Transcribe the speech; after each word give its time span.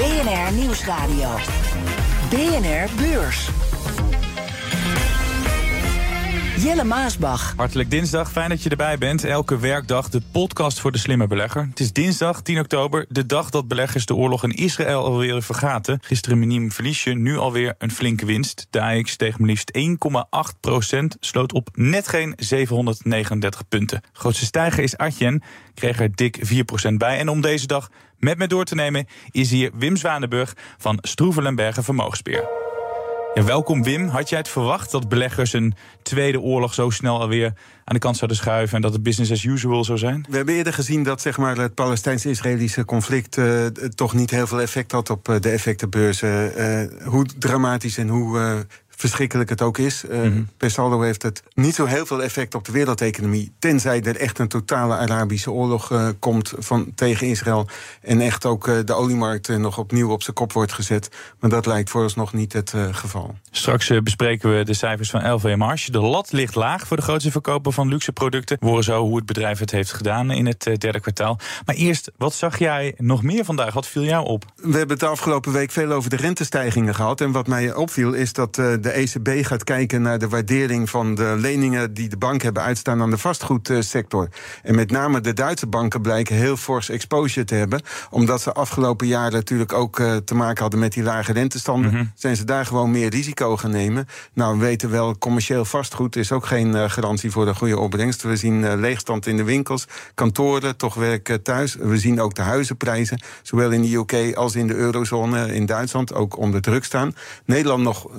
BNR 0.00 0.52
Nieuwsradio. 0.52 1.28
BNR 2.30 2.88
Beurs. 2.96 3.48
Jelle 6.56 6.84
Maasbach. 6.84 7.52
Hartelijk 7.56 7.90
dinsdag, 7.90 8.32
fijn 8.32 8.48
dat 8.48 8.62
je 8.62 8.70
erbij 8.70 8.98
bent. 8.98 9.24
Elke 9.24 9.58
werkdag 9.58 10.08
de 10.08 10.22
podcast 10.32 10.80
voor 10.80 10.92
de 10.92 10.98
slimme 10.98 11.26
belegger. 11.26 11.66
Het 11.70 11.80
is 11.80 11.92
dinsdag 11.92 12.42
10 12.42 12.58
oktober, 12.58 13.06
de 13.08 13.26
dag 13.26 13.50
dat 13.50 13.68
beleggers 13.68 14.06
de 14.06 14.14
oorlog 14.14 14.44
in 14.44 14.50
Israël 14.50 15.04
alweer 15.04 15.42
vergaten. 15.42 15.98
Gisteren 16.02 16.38
miniem 16.38 16.72
verliesje, 16.72 17.10
nu 17.10 17.36
alweer 17.36 17.74
een 17.78 17.90
flinke 17.90 18.26
winst. 18.26 18.66
De 18.70 18.80
AX 18.80 19.16
tegen 19.16 19.40
maar 19.40 19.48
liefst 19.48 19.78
1,8 20.54 20.60
procent, 20.60 21.16
sloot 21.20 21.52
op 21.52 21.68
net 21.72 22.08
geen 22.08 22.32
739 22.36 23.68
punten. 23.68 24.00
Grootste 24.12 24.44
stijger 24.44 24.82
is 24.82 24.96
Atjen, 24.96 25.42
kreeg 25.74 26.00
er 26.00 26.14
dik 26.14 26.38
4 26.40 26.64
procent 26.64 26.98
bij. 26.98 27.18
En 27.18 27.28
om 27.28 27.40
deze 27.40 27.66
dag 27.66 27.90
met 28.20 28.38
me 28.38 28.46
door 28.46 28.64
te 28.64 28.74
nemen 28.74 29.06
is 29.30 29.50
hier 29.50 29.70
Wim 29.74 29.96
Zwanenburg 29.96 30.56
van 30.78 30.98
Stroevelenbergen 31.00 31.84
Vermogensbeheer. 31.84 32.48
Ja, 33.34 33.44
welkom 33.44 33.82
Wim. 33.82 34.08
Had 34.08 34.28
jij 34.28 34.38
het 34.38 34.48
verwacht 34.48 34.90
dat 34.90 35.08
beleggers 35.08 35.52
een 35.52 35.74
tweede 36.02 36.40
oorlog 36.40 36.74
zo 36.74 36.90
snel 36.90 37.20
alweer 37.20 37.52
aan 37.84 37.94
de 37.94 37.98
kant 37.98 38.16
zouden 38.16 38.38
schuiven 38.38 38.76
en 38.76 38.82
dat 38.82 38.92
het 38.92 39.02
business 39.02 39.30
as 39.30 39.44
usual 39.44 39.84
zou 39.84 39.98
zijn? 39.98 40.26
We 40.28 40.36
hebben 40.36 40.54
eerder 40.54 40.72
gezien 40.72 41.02
dat 41.02 41.20
zeg 41.20 41.38
maar, 41.38 41.56
het 41.56 41.74
Palestijns-Israëlische 41.74 42.84
conflict 42.84 43.36
uh, 43.36 43.66
toch 43.94 44.14
niet 44.14 44.30
heel 44.30 44.46
veel 44.46 44.60
effect 44.60 44.92
had 44.92 45.10
op 45.10 45.28
uh, 45.28 45.40
de 45.40 45.50
effectenbeurzen. 45.50 46.60
Uh, 46.60 47.08
hoe 47.08 47.26
dramatisch 47.38 47.98
en 47.98 48.08
hoe 48.08 48.66
verschrikkelijk 49.00 49.50
het 49.50 49.62
ook 49.62 49.78
is. 49.78 50.04
Uh, 50.04 50.22
mm 50.22 50.48
-hmm. 50.58 51.02
Heeft 51.02 51.22
het 51.22 51.42
niet 51.54 51.74
zo 51.74 51.84
heel 51.84 52.06
veel 52.06 52.22
effect 52.22 52.54
op 52.54 52.64
de 52.64 52.72
wereldeconomie. 52.72 53.52
Tenzij 53.58 54.02
er 54.02 54.16
echt 54.16 54.38
een 54.38 54.48
totale 54.48 54.96
Arabische 54.96 55.50
oorlog 55.50 55.90
uh, 55.90 56.08
komt 56.18 56.52
van, 56.58 56.92
tegen 56.94 57.26
Israël. 57.26 57.68
En 58.02 58.20
echt 58.20 58.46
ook 58.46 58.66
uh, 58.66 58.78
de 58.84 58.92
oliemarkt 58.92 59.48
nog 59.48 59.78
opnieuw 59.78 60.10
op 60.10 60.22
zijn 60.22 60.36
kop 60.36 60.52
wordt 60.52 60.72
gezet. 60.72 61.08
Maar 61.38 61.50
dat 61.50 61.66
lijkt 61.66 61.90
vooralsnog 61.90 62.32
niet 62.32 62.52
het 62.52 62.74
geval. 62.90 63.34
Straks 63.50 63.92
bespreken 64.02 64.56
we 64.56 64.64
de 64.64 64.74
cijfers 64.74 65.10
van 65.10 65.32
LVMH. 65.32 65.86
De 65.86 66.00
lat 66.00 66.32
ligt 66.32 66.54
laag 66.54 66.86
voor 66.86 66.96
de 66.96 67.02
grootste 67.02 67.30
verkoper 67.30 67.72
van 67.72 67.88
luxe 67.88 68.12
producten. 68.12 68.56
We 68.60 68.66
horen 68.66 68.84
zo 68.84 69.02
hoe 69.02 69.16
het 69.16 69.26
bedrijf 69.26 69.58
het 69.58 69.70
heeft 69.70 69.92
gedaan 69.92 70.30
in 70.30 70.46
het 70.46 70.62
derde 70.78 71.00
kwartaal. 71.00 71.38
Maar 71.66 71.74
eerst, 71.74 72.10
wat 72.16 72.34
zag 72.34 72.58
jij 72.58 72.94
nog 72.96 73.22
meer 73.22 73.44
vandaag? 73.44 73.74
Wat 73.74 73.86
viel 73.86 74.04
jou 74.04 74.26
op? 74.26 74.44
We 74.56 74.62
hebben 74.62 74.88
het 74.88 75.00
de 75.00 75.06
afgelopen 75.06 75.52
week 75.52 75.70
veel 75.70 75.92
over 75.92 76.10
de 76.10 76.16
rentestijgingen 76.16 76.94
gehad. 76.94 77.20
En 77.20 77.32
wat 77.32 77.46
mij 77.46 77.74
opviel 77.74 78.12
is 78.12 78.32
dat 78.32 78.54
de 78.54 78.89
de 78.90 78.96
ECB 78.96 79.46
gaat 79.46 79.64
kijken 79.64 80.02
naar 80.02 80.18
de 80.18 80.28
waardering 80.28 80.90
van 80.90 81.14
de 81.14 81.34
leningen 81.38 81.94
die 81.94 82.08
de 82.08 82.16
banken 82.16 82.44
hebben 82.44 82.62
uitstaan 82.62 83.02
aan 83.02 83.10
de 83.10 83.18
vastgoedsector. 83.18 84.28
En 84.62 84.74
met 84.74 84.90
name 84.90 85.20
de 85.20 85.32
Duitse 85.32 85.66
banken 85.66 86.02
blijken 86.02 86.36
heel 86.36 86.56
fors 86.56 86.88
exposure 86.88 87.46
te 87.46 87.54
hebben. 87.54 87.82
Omdat 88.10 88.40
ze 88.40 88.52
afgelopen 88.52 89.06
jaren 89.06 89.32
natuurlijk 89.32 89.72
ook 89.72 89.98
uh, 89.98 90.16
te 90.16 90.34
maken 90.34 90.62
hadden 90.62 90.80
met 90.80 90.92
die 90.92 91.02
lage 91.02 91.32
rentestanden. 91.32 91.90
Mm 91.90 91.96
-hmm. 91.96 92.12
Zijn 92.14 92.36
ze 92.36 92.44
daar 92.44 92.66
gewoon 92.66 92.90
meer 92.90 93.10
risico 93.10 93.56
gaan 93.56 93.70
nemen. 93.70 94.06
Nou, 94.32 94.58
we 94.58 94.64
weten 94.64 94.90
wel, 94.90 95.18
commercieel 95.18 95.64
vastgoed 95.64 96.16
is 96.16 96.32
ook 96.32 96.46
geen 96.46 96.74
uh, 96.74 96.90
garantie 96.90 97.30
voor 97.30 97.44
de 97.44 97.54
goede 97.54 97.78
opbrengst. 97.78 98.22
We 98.22 98.36
zien 98.36 98.62
uh, 98.62 98.72
leegstand 98.76 99.26
in 99.26 99.36
de 99.36 99.44
winkels, 99.44 99.86
kantoren, 100.14 100.76
toch 100.76 100.94
werken 100.94 101.42
thuis. 101.42 101.74
We 101.74 101.98
zien 101.98 102.20
ook 102.20 102.34
de 102.34 102.42
huizenprijzen, 102.42 103.22
zowel 103.42 103.70
in 103.70 103.82
de 103.82 103.96
UK 103.96 104.36
als 104.36 104.54
in 104.54 104.66
de 104.66 104.74
eurozone 104.74 105.54
in 105.54 105.66
Duitsland, 105.66 106.14
ook 106.14 106.38
onder 106.38 106.60
druk 106.60 106.84
staan. 106.84 107.14
Nederland 107.44 107.82
nog 107.82 108.10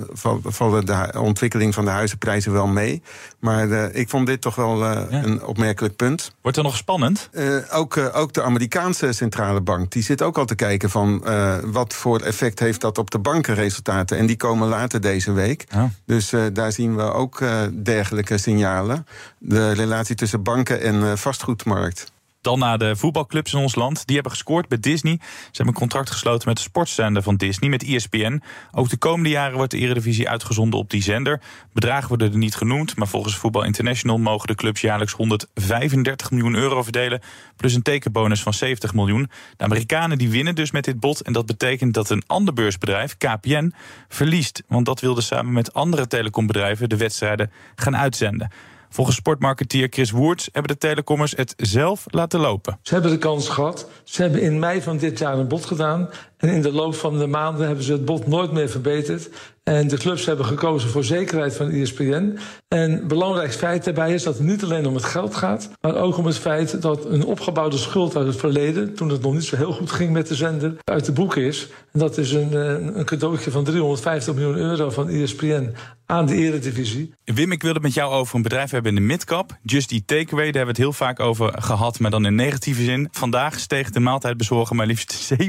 vallen 0.62 0.86
de 0.86 1.20
ontwikkeling 1.20 1.74
van 1.74 1.84
de 1.84 1.90
huizenprijzen 1.90 2.52
wel 2.52 2.66
mee. 2.66 3.02
Maar 3.38 3.68
uh, 3.68 3.84
ik 3.94 4.08
vond 4.08 4.26
dit 4.26 4.40
toch 4.40 4.54
wel 4.54 4.82
uh, 4.82 5.02
ja. 5.10 5.22
een 5.22 5.44
opmerkelijk 5.44 5.96
punt. 5.96 6.32
Wordt 6.40 6.56
er 6.56 6.62
nog 6.62 6.76
spannend? 6.76 7.28
Uh, 7.32 7.56
ook, 7.70 7.96
ook 8.12 8.32
de 8.32 8.42
Amerikaanse 8.42 9.12
centrale 9.12 9.60
bank 9.60 9.92
die 9.92 10.02
zit 10.02 10.22
ook 10.22 10.38
al 10.38 10.44
te 10.44 10.54
kijken 10.54 10.90
van 10.90 11.24
wat 11.64 11.94
voor 11.94 12.20
effect 12.20 12.58
heeft 12.58 12.80
dat 12.80 12.98
op 12.98 13.10
de 13.10 13.18
bankenresultaten. 13.18 14.18
En 14.18 14.26
die 14.26 14.36
komen 14.36 14.68
later 14.68 15.00
deze 15.00 15.32
week. 15.32 15.64
Ja. 15.68 15.90
Dus 16.06 16.32
daar 16.52 16.72
zien 16.72 16.96
we 16.96 17.02
ook 17.02 17.42
dergelijke 17.82 18.38
signalen. 18.38 19.06
De 19.38 19.72
relatie 19.72 20.14
tussen 20.14 20.42
banken 20.42 20.80
en 20.80 21.18
vastgoedmarkt. 21.18 22.12
Dan 22.42 22.58
naar 22.58 22.78
de 22.78 22.96
voetbalclubs 22.96 23.52
in 23.52 23.58
ons 23.58 23.74
land. 23.74 24.06
Die 24.06 24.14
hebben 24.14 24.32
gescoord 24.32 24.68
bij 24.68 24.78
Disney. 24.80 25.18
Ze 25.20 25.28
hebben 25.46 25.66
een 25.66 25.80
contract 25.80 26.10
gesloten 26.10 26.48
met 26.48 26.56
de 26.56 26.62
sportzender 26.62 27.22
van 27.22 27.36
Disney, 27.36 27.70
met 27.70 27.84
ESPN. 27.84 28.42
Ook 28.72 28.88
de 28.88 28.96
komende 28.96 29.28
jaren 29.28 29.56
wordt 29.56 29.70
de 29.70 29.78
Eredivisie 29.78 30.28
uitgezonden 30.28 30.78
op 30.78 30.90
die 30.90 31.02
zender. 31.02 31.40
Bedragen 31.72 32.08
worden 32.08 32.32
er 32.32 32.38
niet 32.38 32.54
genoemd, 32.54 32.96
maar 32.96 33.08
volgens 33.08 33.36
Voetbal 33.36 33.64
International 33.64 34.18
mogen 34.18 34.46
de 34.46 34.54
clubs 34.54 34.80
jaarlijks 34.80 35.12
135 35.12 36.30
miljoen 36.30 36.54
euro 36.54 36.82
verdelen. 36.82 37.20
Plus 37.56 37.74
een 37.74 37.82
tekenbonus 37.82 38.42
van 38.42 38.54
70 38.54 38.94
miljoen. 38.94 39.30
De 39.56 39.64
Amerikanen 39.64 40.18
die 40.18 40.30
winnen 40.30 40.54
dus 40.54 40.70
met 40.70 40.84
dit 40.84 41.00
bod. 41.00 41.20
En 41.20 41.32
dat 41.32 41.46
betekent 41.46 41.94
dat 41.94 42.10
een 42.10 42.22
ander 42.26 42.54
beursbedrijf, 42.54 43.16
KPN, 43.16 43.74
verliest. 44.08 44.62
Want 44.68 44.86
dat 44.86 45.00
wilde 45.00 45.20
samen 45.20 45.52
met 45.52 45.74
andere 45.74 46.06
telecombedrijven 46.06 46.88
de 46.88 46.96
wedstrijden 46.96 47.50
gaan 47.74 47.96
uitzenden. 47.96 48.50
Volgens 48.92 49.16
sportmarketeer 49.16 49.86
Chris 49.90 50.10
Woerts 50.10 50.48
hebben 50.52 50.72
de 50.72 50.78
telecommers 50.78 51.32
het 51.36 51.54
zelf 51.56 52.04
laten 52.06 52.40
lopen. 52.40 52.78
Ze 52.82 52.94
hebben 52.94 53.10
de 53.10 53.18
kans 53.18 53.48
gehad. 53.48 53.88
Ze 54.04 54.22
hebben 54.22 54.42
in 54.42 54.58
mei 54.58 54.82
van 54.82 54.96
dit 54.96 55.18
jaar 55.18 55.38
een 55.38 55.48
bod 55.48 55.64
gedaan. 55.64 56.08
En 56.42 56.48
in 56.48 56.62
de 56.62 56.72
loop 56.72 56.94
van 56.94 57.18
de 57.18 57.26
maanden 57.26 57.66
hebben 57.66 57.84
ze 57.84 57.92
het 57.92 58.04
bod 58.04 58.26
nooit 58.26 58.52
meer 58.52 58.68
verbeterd. 58.68 59.28
En 59.62 59.88
de 59.88 59.96
clubs 59.96 60.26
hebben 60.26 60.46
gekozen 60.46 60.90
voor 60.90 61.04
zekerheid 61.04 61.56
van 61.56 61.70
ESPN. 61.70 62.38
En 62.68 63.08
belangrijk 63.08 63.52
feit 63.52 63.84
daarbij 63.84 64.14
is 64.14 64.22
dat 64.22 64.38
het 64.38 64.46
niet 64.46 64.62
alleen 64.62 64.86
om 64.86 64.94
het 64.94 65.04
geld 65.04 65.34
gaat, 65.34 65.70
maar 65.80 65.96
ook 65.96 66.16
om 66.16 66.26
het 66.26 66.38
feit 66.38 66.82
dat 66.82 67.04
een 67.04 67.24
opgebouwde 67.24 67.76
schuld 67.76 68.16
uit 68.16 68.26
het 68.26 68.36
verleden, 68.36 68.94
toen 68.94 69.08
het 69.08 69.22
nog 69.22 69.32
niet 69.32 69.44
zo 69.44 69.56
heel 69.56 69.72
goed 69.72 69.90
ging 69.90 70.12
met 70.12 70.28
de 70.28 70.34
zender, 70.34 70.76
uit 70.84 71.04
de 71.04 71.12
boeken 71.12 71.42
is. 71.42 71.68
En 71.92 71.98
dat 71.98 72.18
is 72.18 72.32
een, 72.32 72.54
een 72.98 73.04
cadeautje 73.04 73.50
van 73.50 73.64
350 73.64 74.34
miljoen 74.34 74.56
euro 74.56 74.90
van 74.90 75.08
ESPN 75.08 75.74
aan 76.06 76.26
de 76.26 76.34
eredivisie. 76.34 77.14
Wim, 77.24 77.52
ik 77.52 77.62
wil 77.62 77.72
het 77.72 77.82
met 77.82 77.94
jou 77.94 78.12
over 78.12 78.36
een 78.36 78.42
bedrijf 78.42 78.70
hebben 78.70 78.90
in 78.90 79.00
de 79.00 79.06
midcap. 79.06 79.58
Just 79.62 79.92
Eat 79.92 80.06
Takeaway, 80.06 80.44
daar 80.50 80.64
hebben 80.64 80.74
we 80.74 80.82
het 80.82 80.90
heel 80.90 81.06
vaak 81.06 81.20
over 81.20 81.62
gehad, 81.62 81.98
maar 81.98 82.10
dan 82.10 82.26
in 82.26 82.34
negatieve 82.34 82.82
zin. 82.82 83.08
Vandaag 83.10 83.58
steeg 83.58 83.90
de 83.90 84.00
maaltijdbezorger 84.00 84.76
maar 84.76 84.86
liefst 84.86 85.32
7,8 85.42 85.46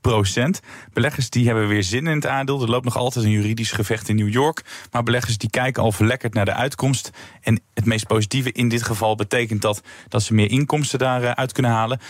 procent. 0.00 0.60
Beleggers 0.92 1.30
die 1.30 1.46
hebben 1.46 1.68
weer 1.68 1.82
zin 1.82 2.06
in 2.06 2.14
het 2.14 2.26
aandeel. 2.26 2.62
Er 2.62 2.70
loopt 2.70 2.84
nog 2.84 2.96
altijd 2.96 3.24
een 3.24 3.30
juridisch 3.30 3.72
gevecht 3.72 4.08
in 4.08 4.16
New 4.16 4.32
York. 4.32 4.62
Maar 4.90 5.02
beleggers 5.02 5.38
die 5.38 5.50
kijken 5.50 5.82
al 5.82 5.92
verlekkerd 5.92 6.34
naar 6.34 6.44
de 6.44 6.54
uitkomst. 6.54 7.10
En 7.40 7.60
het 7.84 7.92
meest 7.92 8.06
positieve 8.06 8.52
in 8.52 8.68
dit 8.68 8.82
geval 8.82 9.14
betekent 9.14 9.62
dat 9.62 9.82
dat 10.08 10.22
ze 10.22 10.34
meer 10.34 10.50
inkomsten 10.50 10.98
daaruit 10.98 11.52
kunnen 11.52 11.72
halen. 11.72 12.00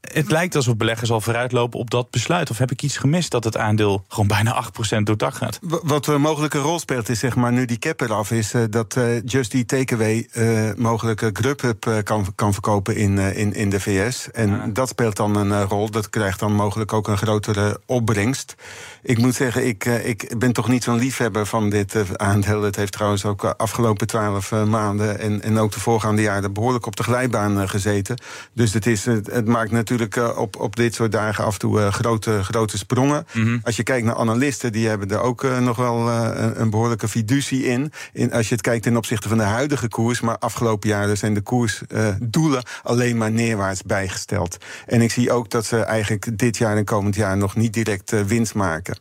Het 0.00 0.30
lijkt 0.30 0.56
alsof 0.56 0.76
beleggers 0.76 1.10
al 1.10 1.20
vooruitlopen 1.20 1.78
op 1.78 1.90
dat 1.90 2.10
besluit. 2.10 2.50
Of 2.50 2.58
heb 2.58 2.70
ik 2.70 2.82
iets 2.82 2.96
gemist 2.96 3.30
dat 3.30 3.44
het 3.44 3.56
aandeel 3.56 4.04
gewoon 4.08 4.26
bijna 4.26 4.64
8% 4.98 5.02
door 5.02 5.16
dak 5.16 5.34
gaat? 5.34 5.58
Wat 5.62 6.06
een 6.06 6.20
mogelijke 6.20 6.58
rol 6.58 6.78
speelt 6.78 7.08
is, 7.08 7.18
zeg 7.18 7.36
maar, 7.36 7.52
nu 7.52 7.64
die 7.64 7.78
cap 7.78 8.00
eraf 8.00 8.30
is, 8.30 8.54
uh, 8.54 8.62
dat 8.70 8.96
uh, 8.96 9.22
Just 9.24 9.54
Eat 9.54 9.68
Takeaway 9.68 10.28
uh, 10.32 10.70
mogelijke 10.76 11.30
Grubhub 11.32 12.02
kan, 12.04 12.26
kan 12.34 12.52
verkopen 12.52 12.96
in, 12.96 13.18
in, 13.18 13.54
in 13.54 13.70
de 13.70 13.80
VS. 13.80 14.30
En 14.30 14.50
ja. 14.50 14.66
dat 14.66 14.88
speelt 14.88 15.16
dan 15.16 15.36
een 15.36 15.62
rol. 15.62 15.90
Dat 15.90 16.10
krijgt 16.10 16.38
dan 16.38 16.52
mogelijk 16.52 16.92
ook 16.92 17.08
een 17.08 17.16
grotere 17.16 17.80
opbrengst. 17.86 18.54
Ik 19.02 19.18
moet 19.18 19.34
zeggen, 19.34 19.66
ik, 19.66 19.84
ik 19.84 20.38
ben 20.38 20.52
toch 20.52 20.68
niet 20.68 20.84
zo'n 20.84 20.98
liefhebber 20.98 21.46
van 21.46 21.70
dit 21.70 22.18
aandeel. 22.18 22.62
Het 22.62 22.76
heeft 22.76 22.92
trouwens 22.92 23.24
ook 23.24 23.44
afgelopen 23.44 24.06
twaalf 24.06 24.50
maanden 24.50 25.17
en, 25.18 25.42
en 25.42 25.58
ook 25.58 25.72
de 25.72 25.80
voorgaande 25.80 26.22
jaren 26.22 26.52
behoorlijk 26.52 26.86
op 26.86 26.96
de 26.96 27.02
glijbaan 27.02 27.68
gezeten. 27.68 28.18
Dus 28.52 28.72
het, 28.72 28.86
is, 28.86 29.04
het, 29.04 29.26
het 29.26 29.46
maakt 29.46 29.70
natuurlijk 29.70 30.36
op, 30.36 30.56
op 30.60 30.76
dit 30.76 30.94
soort 30.94 31.12
dagen 31.12 31.44
af 31.44 31.52
en 31.52 31.58
toe 31.58 31.90
grote, 31.90 32.44
grote 32.44 32.78
sprongen. 32.78 33.26
Mm 33.32 33.44
-hmm. 33.44 33.60
Als 33.62 33.76
je 33.76 33.82
kijkt 33.82 34.06
naar 34.06 34.16
analisten, 34.16 34.72
die 34.72 34.88
hebben 34.88 35.10
er 35.10 35.20
ook 35.20 35.42
nog 35.60 35.76
wel 35.76 36.08
een, 36.08 36.70
behoorlijke 36.70 37.08
fiducie 37.08 37.64
in. 37.64 37.92
in. 38.12 38.32
Als 38.32 38.48
je 38.48 38.54
het 38.54 38.62
kijkt 38.62 38.82
ten 38.82 38.96
opzichte 38.96 39.28
van 39.28 39.38
de 39.38 39.44
huidige 39.44 39.88
koers. 39.88 40.20
Maar 40.20 40.38
afgelopen 40.38 40.88
jaren 40.88 41.16
zijn 41.16 41.34
de 41.34 41.40
koersdoelen 41.40 42.62
alleen 42.82 43.16
maar 43.16 43.30
neerwaarts 43.30 43.82
bijgesteld. 43.82 44.56
En 44.86 45.02
ik 45.02 45.10
zie 45.10 45.32
ook 45.32 45.50
dat 45.50 45.66
ze 45.66 45.80
eigenlijk 45.80 46.38
dit 46.38 46.56
jaar 46.56 46.76
en 46.76 46.84
komend 46.84 47.14
jaar 47.14 47.36
nog 47.36 47.56
niet 47.56 47.72
direct 47.72 48.26
winst 48.26 48.54
maken. 48.54 48.98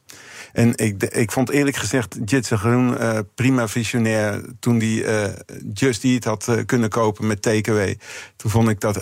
En 0.57 0.75
ik, 0.75 1.04
ik 1.04 1.31
vond 1.31 1.50
eerlijk 1.50 1.75
gezegd 1.75 2.18
Jitse 2.25 2.57
Groen 2.57 2.89
uh, 2.89 3.19
prima 3.36 3.68
visionair 3.68 4.42
toen 4.59 4.77
die 4.77 5.04
uh, 5.04 5.24
Just 5.74 6.04
Eat 6.04 6.24
had 6.24 6.48
uh, 6.50 6.65
kunnen 6.65 6.89
kopen 6.89 7.27
met 7.27 7.42
Takeaway. 7.42 7.98
Toen 8.36 8.51
vond 8.51 8.69
ik 8.69 8.80
dat 8.80 8.95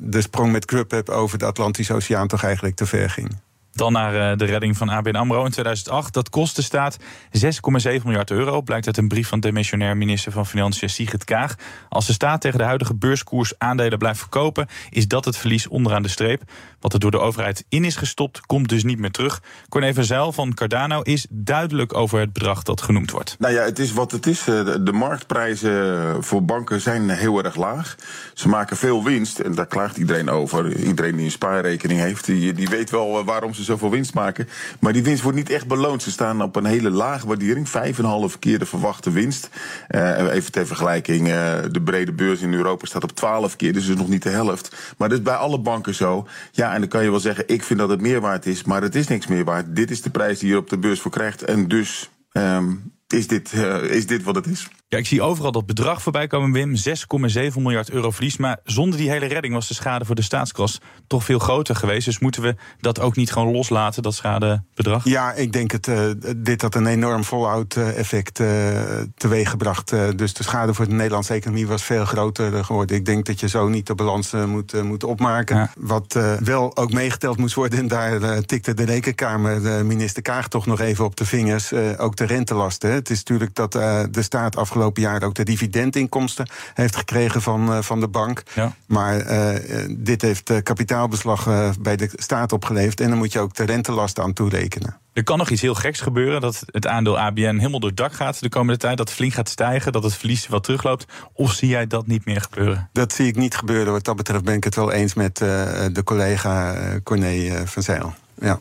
de 0.00 0.20
sprong 0.20 0.52
met 0.52 0.70
Grubhub 0.70 1.08
over 1.08 1.38
de 1.38 1.44
Atlantische 1.44 1.94
Oceaan 1.94 2.28
toch 2.28 2.44
eigenlijk 2.44 2.76
te 2.76 2.86
ver 2.86 3.10
ging. 3.10 3.36
Dan 3.78 3.92
naar 3.92 4.36
de 4.36 4.44
redding 4.44 4.76
van 4.76 4.88
ABN 4.88 5.14
AMRO 5.14 5.44
in 5.44 5.50
2008. 5.50 6.14
Dat 6.14 6.30
kostte 6.30 6.62
staat 6.62 6.96
6,7 6.98 8.02
miljard 8.04 8.30
euro. 8.30 8.62
Blijkt 8.62 8.86
uit 8.86 8.96
een 8.96 9.08
brief 9.08 9.28
van 9.28 9.40
demissionair 9.40 9.96
minister 9.96 10.32
van 10.32 10.46
Financiën 10.46 10.90
Sigrid 10.90 11.24
Kaag. 11.24 11.54
Als 11.88 12.06
de 12.06 12.12
staat 12.12 12.40
tegen 12.40 12.58
de 12.58 12.64
huidige 12.64 12.94
beurskoers 12.94 13.58
aandelen 13.58 13.98
blijft 13.98 14.18
verkopen... 14.18 14.68
is 14.90 15.08
dat 15.08 15.24
het 15.24 15.36
verlies 15.36 15.68
onderaan 15.68 16.02
de 16.02 16.08
streep. 16.08 16.42
Wat 16.80 16.92
er 16.92 17.00
door 17.00 17.10
de 17.10 17.18
overheid 17.18 17.64
in 17.68 17.84
is 17.84 17.96
gestopt, 17.96 18.40
komt 18.46 18.68
dus 18.68 18.84
niet 18.84 18.98
meer 18.98 19.10
terug. 19.10 19.42
Corné 19.68 19.92
Verzeil 19.92 20.32
van 20.32 20.54
Cardano 20.54 21.00
is 21.00 21.26
duidelijk 21.30 21.94
over 21.94 22.20
het 22.20 22.32
bedrag 22.32 22.62
dat 22.62 22.82
genoemd 22.82 23.10
wordt. 23.10 23.36
Nou 23.38 23.54
ja, 23.54 23.62
het 23.62 23.78
is 23.78 23.92
wat 23.92 24.10
het 24.10 24.26
is. 24.26 24.44
De 24.44 24.92
marktprijzen 24.92 26.24
voor 26.24 26.44
banken 26.44 26.80
zijn 26.80 27.10
heel 27.10 27.44
erg 27.44 27.56
laag. 27.56 27.96
Ze 28.34 28.48
maken 28.48 28.76
veel 28.76 29.04
winst 29.04 29.38
en 29.38 29.54
daar 29.54 29.66
klaagt 29.66 29.96
iedereen 29.96 30.30
over. 30.30 30.76
Iedereen 30.76 31.16
die 31.16 31.24
een 31.24 31.30
spaarrekening 31.30 32.00
heeft, 32.00 32.26
die 32.26 32.68
weet 32.68 32.90
wel 32.90 33.24
waarom 33.24 33.54
ze 33.54 33.64
zoveel 33.68 33.90
winst 33.90 34.14
maken. 34.14 34.48
Maar 34.80 34.92
die 34.92 35.02
winst 35.02 35.22
wordt 35.22 35.38
niet 35.38 35.50
echt 35.50 35.66
beloond. 35.66 36.02
Ze 36.02 36.10
staan 36.10 36.42
op 36.42 36.56
een 36.56 36.64
hele 36.64 36.90
lage 36.90 37.26
waardering. 37.26 37.68
Vijf 37.68 37.98
en 37.98 38.04
een 38.04 38.10
half 38.10 38.38
keer 38.38 38.58
de 38.58 38.66
verwachte 38.66 39.10
winst. 39.10 39.48
Uh, 39.88 40.32
even 40.32 40.52
ter 40.52 40.66
vergelijking, 40.66 41.28
uh, 41.28 41.54
de 41.70 41.82
brede 41.84 42.12
beurs 42.12 42.40
in 42.40 42.52
Europa 42.52 42.86
staat 42.86 43.02
op 43.02 43.12
12 43.12 43.56
keer. 43.56 43.72
Dus 43.72 43.88
is 43.88 43.96
nog 43.96 44.08
niet 44.08 44.22
de 44.22 44.28
helft. 44.28 44.94
Maar 44.96 45.08
dat 45.08 45.18
is 45.18 45.24
bij 45.24 45.34
alle 45.34 45.58
banken 45.58 45.94
zo. 45.94 46.26
Ja, 46.52 46.74
en 46.74 46.80
dan 46.80 46.88
kan 46.88 47.02
je 47.02 47.10
wel 47.10 47.20
zeggen, 47.20 47.44
ik 47.46 47.62
vind 47.62 47.78
dat 47.78 47.88
het 47.88 48.00
meer 48.00 48.20
waard 48.20 48.46
is. 48.46 48.64
Maar 48.64 48.82
het 48.82 48.94
is 48.94 49.08
niks 49.08 49.26
meer 49.26 49.44
waard. 49.44 49.76
Dit 49.76 49.90
is 49.90 50.02
de 50.02 50.10
prijs 50.10 50.38
die 50.38 50.48
je 50.48 50.56
op 50.56 50.70
de 50.70 50.78
beurs 50.78 51.00
voor 51.00 51.10
krijgt. 51.10 51.42
En 51.42 51.68
dus 51.68 52.10
um, 52.32 52.92
is, 53.12 53.26
dit, 53.26 53.52
uh, 53.52 53.82
is 53.82 54.06
dit 54.06 54.22
wat 54.22 54.34
het 54.34 54.46
is. 54.46 54.68
Ja, 54.90 54.98
ik 54.98 55.06
zie 55.06 55.22
overal 55.22 55.52
dat 55.52 55.66
bedrag 55.66 56.02
voorbij 56.02 56.26
komen, 56.26 56.52
Wim. 56.52 56.76
6,7 56.76 57.54
miljard 57.54 57.90
euro 57.90 58.10
verlies. 58.10 58.36
Maar 58.36 58.58
zonder 58.64 58.98
die 58.98 59.10
hele 59.10 59.26
redding 59.26 59.54
was 59.54 59.68
de 59.68 59.74
schade 59.74 60.04
voor 60.04 60.14
de 60.14 60.22
staatskas 60.22 60.80
toch 61.06 61.24
veel 61.24 61.38
groter 61.38 61.76
geweest. 61.76 62.04
Dus 62.04 62.18
moeten 62.18 62.42
we 62.42 62.56
dat 62.80 63.00
ook 63.00 63.16
niet 63.16 63.32
gewoon 63.32 63.52
loslaten, 63.52 64.02
dat 64.02 64.14
schadebedrag? 64.14 65.04
Ja, 65.04 65.32
ik 65.32 65.52
denk 65.52 65.70
het. 65.70 65.86
Uh, 65.86 66.10
dit 66.36 66.62
had 66.62 66.74
een 66.74 66.86
enorm 66.86 67.24
fallout-effect 67.24 68.40
uh, 68.40 68.46
teweeggebracht. 69.16 69.90
Dus 70.16 70.34
de 70.34 70.42
schade 70.42 70.74
voor 70.74 70.88
de 70.88 70.94
Nederlandse 70.94 71.32
economie 71.32 71.66
was 71.66 71.82
veel 71.82 72.04
groter 72.04 72.64
geworden. 72.64 72.96
Ik 72.96 73.04
denk 73.04 73.26
dat 73.26 73.40
je 73.40 73.48
zo 73.48 73.68
niet 73.68 73.86
de 73.86 73.94
balans 73.94 74.32
moet, 74.32 74.82
moet 74.82 75.04
opmaken. 75.04 75.56
Ja. 75.56 75.72
Wat 75.78 76.18
wel 76.44 76.76
ook 76.76 76.92
meegeteld 76.92 77.38
moest 77.38 77.54
worden, 77.54 77.78
en 77.78 77.88
daar 77.88 78.42
tikte 78.42 78.74
de 78.74 78.84
Rekenkamer, 78.84 79.62
de 79.62 79.82
minister 79.84 80.22
Kaag, 80.22 80.48
toch 80.48 80.66
nog 80.66 80.80
even 80.80 81.04
op 81.04 81.16
de 81.16 81.24
vingers. 81.24 81.72
ook 81.96 82.16
de 82.16 82.24
rentelasten. 82.24 82.97
Het 82.98 83.10
is 83.10 83.18
natuurlijk 83.18 83.54
dat 83.54 83.72
de 83.72 84.22
staat 84.22 84.56
afgelopen 84.56 85.02
jaar 85.02 85.22
ook 85.22 85.34
de 85.34 85.44
dividendinkomsten 85.44 86.48
heeft 86.74 86.96
gekregen 86.96 87.42
van, 87.42 87.72
uh, 87.72 87.82
van 87.82 88.00
de 88.00 88.08
bank. 88.08 88.42
Ja. 88.54 88.72
Maar 88.86 89.26
uh, 89.26 89.96
dit 89.98 90.22
heeft 90.22 90.62
kapitaalbeslag 90.62 91.46
bij 91.80 91.96
de 91.96 92.10
staat 92.14 92.52
opgeleverd. 92.52 93.00
En 93.00 93.08
dan 93.08 93.18
moet 93.18 93.32
je 93.32 93.40
ook 93.40 93.54
de 93.54 93.64
rentelasten 93.64 94.22
aan 94.22 94.32
toerekenen. 94.32 94.96
Er 95.12 95.22
kan 95.22 95.38
nog 95.38 95.50
iets 95.50 95.62
heel 95.62 95.74
geks 95.74 96.00
gebeuren. 96.00 96.40
Dat 96.40 96.62
het 96.66 96.86
aandeel 96.86 97.18
ABN 97.18 97.56
helemaal 97.56 97.80
door 97.80 97.88
het 97.88 97.98
dak 97.98 98.12
gaat 98.12 98.40
de 98.40 98.48
komende 98.48 98.78
tijd. 98.78 98.96
Dat 98.96 99.08
het 99.08 99.16
flink 99.16 99.32
gaat 99.32 99.48
stijgen. 99.48 99.92
Dat 99.92 100.02
het 100.02 100.14
verlies 100.14 100.48
wat 100.48 100.64
terugloopt. 100.64 101.06
Of 101.32 101.52
zie 101.52 101.68
jij 101.68 101.86
dat 101.86 102.06
niet 102.06 102.24
meer 102.24 102.40
gebeuren? 102.40 102.88
Dat 102.92 103.12
zie 103.12 103.26
ik 103.26 103.36
niet 103.36 103.56
gebeuren. 103.56 103.92
Wat 103.92 104.04
dat 104.04 104.16
betreft 104.16 104.44
ben 104.44 104.54
ik 104.54 104.64
het 104.64 104.74
wel 104.74 104.92
eens 104.92 105.14
met 105.14 105.36
de 105.36 106.00
collega 106.04 106.76
Corné 107.02 107.66
van 107.66 107.82
Zijl. 107.82 108.14
Ja. 108.40 108.60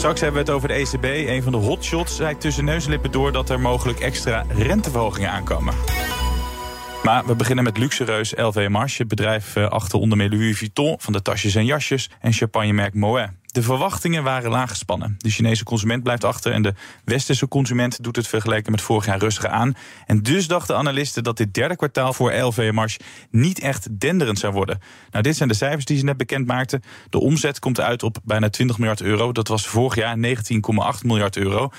Straks 0.00 0.20
hebben 0.20 0.44
we 0.44 0.50
het 0.50 0.56
over 0.56 0.68
de 0.68 0.74
ECB. 0.74 1.28
Een 1.28 1.42
van 1.42 1.52
de 1.52 1.58
hotshots 1.58 2.16
zei 2.16 2.36
tussen 2.36 2.64
neuslippen 2.64 3.10
door 3.10 3.32
dat 3.32 3.50
er 3.50 3.60
mogelijk 3.60 4.00
extra 4.00 4.44
renteverhogingen 4.48 5.30
aankomen. 5.30 5.74
Maar 7.02 7.26
we 7.26 7.34
beginnen 7.34 7.64
met 7.64 7.78
luxereus 7.78 8.32
LV 8.36 8.68
Marche. 8.68 8.96
Het 8.98 9.08
bedrijf 9.08 9.56
eh, 9.56 9.68
achter 9.68 9.98
onder 9.98 10.18
meer 10.18 10.30
Louis 10.30 10.58
Vuitton 10.58 10.94
van 10.98 11.12
de 11.12 11.22
tasjes 11.22 11.54
en 11.54 11.64
jasjes 11.64 12.10
en 12.20 12.32
champagnemerk 12.32 12.94
Moet. 12.94 13.28
De 13.50 13.62
verwachtingen 13.62 14.22
waren 14.22 14.50
laag 14.50 14.68
gespannen. 14.68 15.14
De 15.18 15.30
Chinese 15.30 15.64
consument 15.64 16.02
blijft 16.02 16.24
achter 16.24 16.52
en 16.52 16.62
de 16.62 16.74
westerse 17.04 17.48
consument 17.48 18.02
doet 18.02 18.16
het 18.16 18.26
vergeleken 18.28 18.70
met 18.70 18.80
vorig 18.80 19.06
jaar 19.06 19.18
rustiger 19.18 19.50
aan. 19.50 19.74
En 20.06 20.22
dus 20.22 20.46
dachten 20.46 20.76
analisten 20.76 21.22
dat 21.22 21.36
dit 21.36 21.54
derde 21.54 21.76
kwartaal 21.76 22.12
voor 22.12 22.32
LV 22.32 22.88
niet 23.30 23.60
echt 23.60 24.00
denderend 24.00 24.38
zou 24.38 24.52
worden. 24.52 24.80
Nou, 25.10 25.22
dit 25.22 25.36
zijn 25.36 25.48
de 25.48 25.54
cijfers 25.54 25.84
die 25.84 25.98
ze 25.98 26.04
net 26.04 26.16
bekend 26.16 26.46
maakten. 26.46 26.82
De 27.08 27.20
omzet 27.20 27.58
komt 27.58 27.80
uit 27.80 28.02
op 28.02 28.18
bijna 28.24 28.48
20 28.48 28.78
miljard 28.78 29.00
euro. 29.00 29.32
Dat 29.32 29.48
was 29.48 29.66
vorig 29.66 29.94
jaar 29.94 30.16
19,8 30.16 31.06
miljard 31.06 31.36
euro 31.36 31.70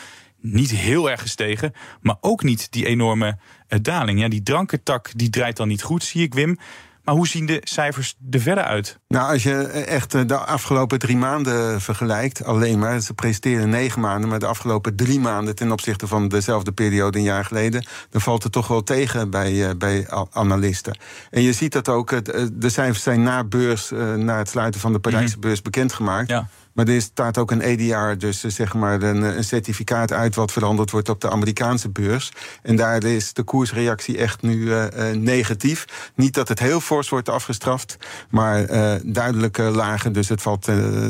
niet 0.42 0.72
heel 0.72 1.10
erg 1.10 1.22
gestegen, 1.22 1.74
maar 2.02 2.16
ook 2.22 2.44
niet 2.44 2.72
die 2.72 2.86
enorme 2.86 3.38
uh, 3.70 3.80
daling. 3.82 4.20
Ja, 4.20 4.28
die 4.28 4.44
drankentak 4.44 5.10
die 5.16 5.30
draait 5.30 5.58
dan 5.58 5.68
niet 5.68 5.84
goed, 5.84 6.04
zie 6.04 6.24
ik 6.24 6.34
Wim. 6.34 6.58
Maar 7.04 7.16
hoe 7.16 7.28
zien 7.28 7.46
de 7.46 7.62
cijfers 7.64 8.16
er 8.32 8.40
verder 8.40 8.64
uit? 8.64 9.00
Nou, 9.08 9.34
als 9.34 9.44
je 9.44 9.56
echt 9.68 10.14
eh, 10.14 10.22
de 10.26 10.38
afgelopen 10.38 11.00
drie 11.00 11.18
maanden 11.18 11.82
vergelijkt, 11.82 12.44
alleen 12.44 12.80
maar, 12.80 13.00
ze 13.00 13.14
presteren 13.14 13.70
negen 13.70 14.02
maanden, 14.02 14.30
maar 14.30 14.40
de 14.40 14.46
afgelopen 14.46 14.96
drie 14.96 15.20
maanden 15.20 15.56
ten 15.56 15.72
opzichte 15.72 16.08
van 16.08 16.28
dezelfde 16.28 16.72
periode 16.72 17.18
een 17.18 17.24
jaar 17.24 17.46
geleden, 17.46 17.86
dan 18.10 18.22
valt 18.22 18.44
het 18.44 18.52
toch 18.52 18.68
wel 18.68 18.84
tegen 18.84 19.30
bij, 19.30 19.52
uh, 19.52 19.70
bij 19.78 20.08
analisten. 20.32 20.98
En 21.30 21.42
je 21.42 21.54
ziet 21.54 21.72
dat 21.72 21.90
ook, 21.90 22.10
de 22.54 22.70
cijfers 22.70 23.04
zijn 23.04 23.24
na 23.24 23.44
beurs, 23.44 23.92
na 24.16 24.38
het 24.38 24.50
sluiten 24.50 24.82
van 24.82 24.94
de 24.94 25.00
Parijse 25.00 25.38
mhm. 25.38 25.48
beurs 25.48 25.62
bekendgemaakt. 25.62 26.30
Ja. 26.30 26.50
Maar 26.74 26.88
er 26.88 27.02
staat 27.02 27.38
ook 27.38 27.52
een 27.52 27.62
EDR, 27.62 28.18
dus 28.18 28.44
eh, 28.44 28.52
zeg 28.52 28.74
maar 28.74 29.02
een, 29.02 29.22
een, 29.22 29.44
certificaat 29.44 30.12
uit 30.12 30.36
wat 30.36 30.52
veranderd 30.52 30.92
wordt 30.92 31.10
op 31.10 31.22
de 31.22 31.30
Amerikaanse 31.30 31.90
beurs. 31.90 32.32
En 32.62 32.76
daar 32.76 33.04
is 33.04 33.34
de 33.34 33.44
koersreactie 33.44 34.18
echt 34.18 34.42
nu 34.42 34.56
uh, 34.56 34.86
negatief. 35.14 36.12
Niet 36.16 36.34
dat 36.34 36.48
het 36.48 36.60
heel 36.60 36.80
fors 36.80 37.10
wordt 37.10 37.30
afgestraft, 37.30 37.98
maar 38.30 38.72
uh, 38.72 38.94
duidelijk 39.04 39.58
lager. 39.58 40.14
Dus 40.14 40.30
het 40.30 40.42
valt 40.42 40.68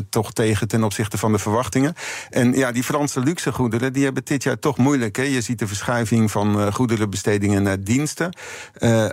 toch 0.09 0.33
tegen 0.33 0.67
ten 0.67 0.83
opzichte 0.83 1.17
van 1.17 1.31
de 1.31 1.37
verwachtingen. 1.37 1.93
En 2.29 2.53
ja, 2.53 2.71
die 2.71 2.83
Franse 2.83 3.19
luxegoederen, 3.19 3.93
die 3.93 4.03
hebben 4.03 4.25
dit 4.25 4.43
jaar 4.43 4.59
toch 4.59 4.77
moeilijk. 4.77 5.15
Hè? 5.15 5.23
Je 5.23 5.41
ziet 5.41 5.59
de 5.59 5.67
verschuiving 5.67 6.31
van 6.31 6.73
goederenbestedingen 6.73 7.63
naar 7.63 7.83
diensten. 7.83 8.35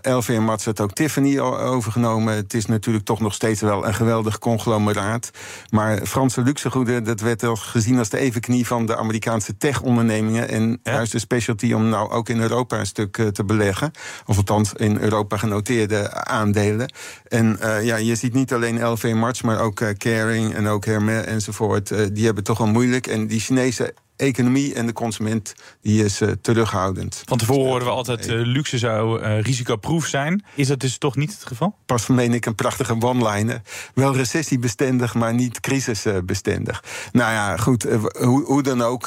LVM 0.03 0.43
Mats 0.43 0.65
had 0.65 0.81
ook 0.81 0.93
Tiffany 0.93 1.39
overgenomen. 1.39 2.35
Het 2.35 2.55
is 2.55 2.67
natuurlijk 2.67 3.05
toch 3.05 3.21
nog 3.21 3.35
steeds 3.35 3.61
wel 3.61 3.87
een 3.87 3.95
geweldig 3.95 4.39
conglomeraat. 4.39 5.31
Maar 5.71 6.07
Franse 6.07 6.38
luxegoeden, 6.43 7.05
dat 7.05 7.21
werd 7.21 7.43
al 7.43 7.57
gezien 7.57 7.99
als 7.99 8.09
de 8.09 8.19
evenknie 8.19 8.67
van 8.67 8.87
de 8.87 8.97
Amerikaanse 8.97 9.57
tech-ondernemingen. 9.57 10.49
En 10.49 10.81
juist 10.83 11.13
de 11.13 11.19
specialty 11.19 11.73
om 11.73 11.89
nou 11.89 12.11
ook 12.11 12.29
in 12.29 12.41
Europa 12.41 12.79
een 12.79 12.87
stuk 12.87 13.19
eh, 13.19 13.27
te 13.27 13.45
beleggen. 13.45 13.91
Of 14.27 14.37
althans 14.37 14.73
in 14.73 14.99
Europa 14.99 15.37
genoteerde 15.37 16.13
aandelen. 16.13 16.93
En 17.29 17.59
uh, 17.63 17.85
ja, 17.85 17.97
je 17.97 18.15
ziet 18.15 18.33
niet 18.33 18.53
alleen 18.53 18.87
LV 18.87 19.13
March, 19.15 19.43
maar 19.43 19.61
ook 19.61 19.81
uh, 19.81 19.89
Caring 19.89 20.55
en 20.55 20.67
ook 20.67 20.85
Hermes 20.85 21.25
enzovoort. 21.25 22.15
die 22.15 22.25
hebben 22.25 22.45
toch 22.45 22.59
wel 22.59 22.67
moeilijk. 22.67 23.07
En 23.07 23.27
die 23.27 23.41
Chinese 23.41 23.95
economie 24.19 24.75
en 24.75 24.87
de 24.87 24.93
consument 24.93 25.55
die 25.83 26.05
is 26.05 26.21
uh, 26.21 26.31
terughoudend. 26.41 27.23
Van 27.25 27.39
tevoren 27.39 27.67
hoorden 27.67 27.89
we 27.89 27.95
altijd 27.95 28.29
uh, 28.29 28.47
luxe 28.47 28.79
zou 28.79 29.23
uh, 29.23 29.41
risicoproof 29.41 30.07
zijn. 30.07 30.45
Is 30.55 30.67
dat 30.67 30.81
dus 30.81 30.99
toch 30.99 31.17
niet 31.17 31.33
het 31.33 31.47
geval? 31.47 31.75
Pas 31.87 32.07
meen 32.07 32.35
ik 32.35 32.47
een 32.47 32.55
prachtige 32.55 33.01
one-liner. 33.01 33.63
Wel 33.95 34.17
recessiebestendig, 34.17 35.15
maar 35.15 35.35
niet 35.35 35.61
crisisbestendig. 35.61 36.85
Nou 37.13 37.33
ja, 37.33 37.57
goed, 37.57 37.83
hoe, 38.19 38.45
hoe 38.45 38.63
dan 38.63 38.83
ook 38.83 39.07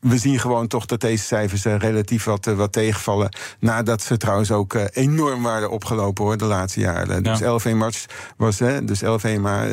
we 0.00 0.18
zien 0.18 0.38
gewoon 0.38 0.66
toch 0.66 0.86
dat 0.86 1.00
deze 1.00 1.24
cijfers 1.24 1.64
uh, 1.64 1.76
relatief 1.76 2.24
wat, 2.24 2.46
uh, 2.46 2.54
wat 2.54 2.72
tegenvallen. 2.72 3.28
Nadat 3.58 4.02
ze 4.02 4.16
trouwens 4.16 4.50
ook 4.50 4.74
uh, 4.74 4.84
enorm 4.92 5.42
waren 5.42 5.70
opgelopen 5.70 6.24
hoor, 6.24 6.36
de 6.36 6.44
laatste 6.44 6.80
jaren. 6.80 7.22
Ja. 7.22 7.30
Dus 7.30 7.40
LV 7.40 7.72
Mars 7.74 8.06
was, 8.36 8.58
hè, 8.58 8.84
dus 8.84 9.00
LV 9.00 9.38
maar, 9.40 9.68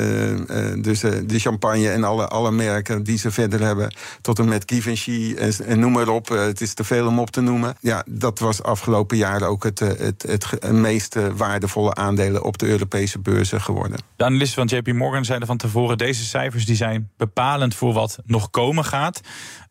dus 0.81 0.99
de 0.99 1.39
champagne 1.39 1.89
en 1.89 2.03
alle, 2.03 2.27
alle 2.27 2.51
merken 2.51 3.03
die 3.03 3.17
ze 3.17 3.31
verder 3.31 3.61
hebben. 3.61 3.95
Tot 4.21 4.39
en 4.39 4.47
met 4.47 4.63
Givenchy 4.65 5.35
en, 5.37 5.53
en 5.65 5.79
noem 5.79 5.91
maar 5.91 6.07
op. 6.07 6.27
het 6.27 6.61
is 6.61 6.73
te 6.73 6.83
veel 6.83 7.07
om 7.07 7.19
op 7.19 7.29
te 7.29 7.41
noemen. 7.41 7.75
Ja, 7.79 8.03
dat 8.09 8.39
was 8.39 8.63
afgelopen 8.63 9.17
jaren 9.17 9.47
ook 9.47 9.63
het, 9.63 9.79
het, 9.79 10.25
het, 10.27 10.71
meest 10.71 11.15
waardevolle 11.35 11.95
aandelen 11.95 12.43
op 12.43 12.57
de 12.57 12.67
Europese 12.67 13.19
beurzen 13.19 13.61
geworden. 13.61 13.99
De 14.15 14.25
analisten 14.25 14.67
van 14.67 14.77
JP 14.77 14.93
Morgan 14.93 15.25
zeiden 15.25 15.47
van 15.47 15.57
tevoren: 15.57 15.97
deze 15.97 16.23
cijfers 16.23 16.65
die 16.65 16.75
zijn 16.75 17.09
bepalend 17.17 17.75
voor 17.75 17.93
wat 17.93 18.17
nog 18.25 18.49
komen 18.49 18.85
gaat. 18.85 19.21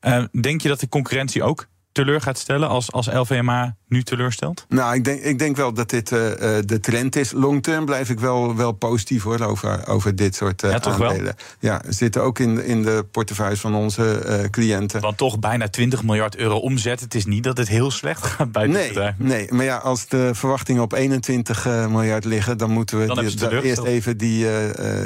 Uh, 0.06 0.24
denk 0.30 0.60
je 0.60 0.68
dat 0.68 0.80
de 0.80 0.88
concurrentie 0.88 1.42
ook 1.42 1.68
teleur 1.96 2.20
gaat 2.20 2.38
stellen 2.38 2.68
als, 2.68 2.92
als 2.92 3.06
LVMA 3.12 3.76
nu 3.88 4.02
teleurstelt? 4.02 4.66
Nou, 4.68 4.94
ik 4.94 5.04
denk, 5.04 5.20
ik 5.20 5.38
denk 5.38 5.56
wel 5.56 5.72
dat 5.72 5.90
dit 5.90 6.10
uh, 6.10 6.18
de 6.64 6.78
trend 6.80 7.16
is. 7.16 7.32
Long 7.32 7.62
term 7.62 7.84
blijf 7.84 8.10
ik 8.10 8.20
wel, 8.20 8.56
wel 8.56 8.72
positief 8.72 9.22
hoor, 9.22 9.40
over, 9.40 9.86
over 9.86 10.16
dit 10.16 10.34
soort 10.34 10.62
uh, 10.62 10.70
ja, 10.70 10.78
toch 10.78 11.02
aandelen. 11.02 11.24
Wel? 11.24 11.34
Ja, 11.58 11.82
zitten 11.88 12.22
ook 12.22 12.38
in, 12.38 12.64
in 12.64 12.82
de 12.82 13.06
portefeuilles 13.10 13.60
van 13.60 13.74
onze 13.74 14.22
uh, 14.26 14.50
cliënten. 14.50 15.00
Want 15.00 15.16
toch 15.16 15.38
bijna 15.38 15.68
20 15.68 16.02
miljard 16.02 16.36
euro 16.36 16.56
omzet. 16.56 17.00
Het 17.00 17.14
is 17.14 17.24
niet 17.24 17.44
dat 17.44 17.56
het 17.56 17.68
heel 17.68 17.90
slecht 17.90 18.22
gaat 18.26 18.52
bij 18.52 18.66
nee, 18.66 18.88
bedrijf. 18.88 19.14
Nee, 19.18 19.46
maar 19.50 19.64
ja, 19.64 19.76
als 19.76 20.06
de 20.06 20.30
verwachtingen 20.34 20.82
op 20.82 20.92
21 20.92 21.64
miljard 21.88 22.24
liggen... 22.24 22.58
dan 22.58 22.70
moeten 22.70 22.98
we 22.98 23.06
dan 23.06 23.24
die, 23.24 23.62
eerst 23.62 23.82
even 23.82 24.16
die, 24.16 24.46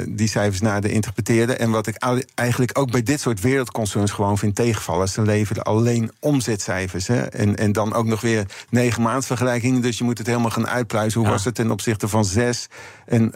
die 0.09 0.27
cijfers 0.27 0.61
naar 0.61 0.81
de 0.81 0.91
interpreteren. 0.91 1.59
En 1.59 1.71
wat 1.71 1.87
ik 1.87 1.95
eigenlijk 2.35 2.79
ook 2.79 2.91
bij 2.91 3.03
dit 3.03 3.19
soort 3.19 3.41
wereldconcerns 3.41 4.11
gewoon 4.11 4.37
vind 4.37 4.55
tegenvallen... 4.55 5.09
ze 5.09 5.21
leveren 5.21 5.63
alleen 5.63 6.11
omzetcijfers 6.19 6.79
cijfers. 6.81 7.07
Hè? 7.07 7.21
En, 7.21 7.55
en 7.55 7.71
dan 7.71 7.93
ook 7.93 8.05
nog 8.05 8.21
weer 8.21 8.45
negen 8.69 9.01
maandvergelijkingen. 9.01 9.81
Dus 9.81 9.97
je 9.97 10.03
moet 10.03 10.17
het 10.17 10.27
helemaal 10.27 10.49
gaan 10.49 10.67
uitpluizen. 10.67 11.19
Hoe 11.19 11.29
was 11.29 11.45
het 11.45 11.55
ten 11.55 11.71
opzichte 11.71 12.07
van 12.07 12.25
zes? 12.25 12.67
En 13.05 13.31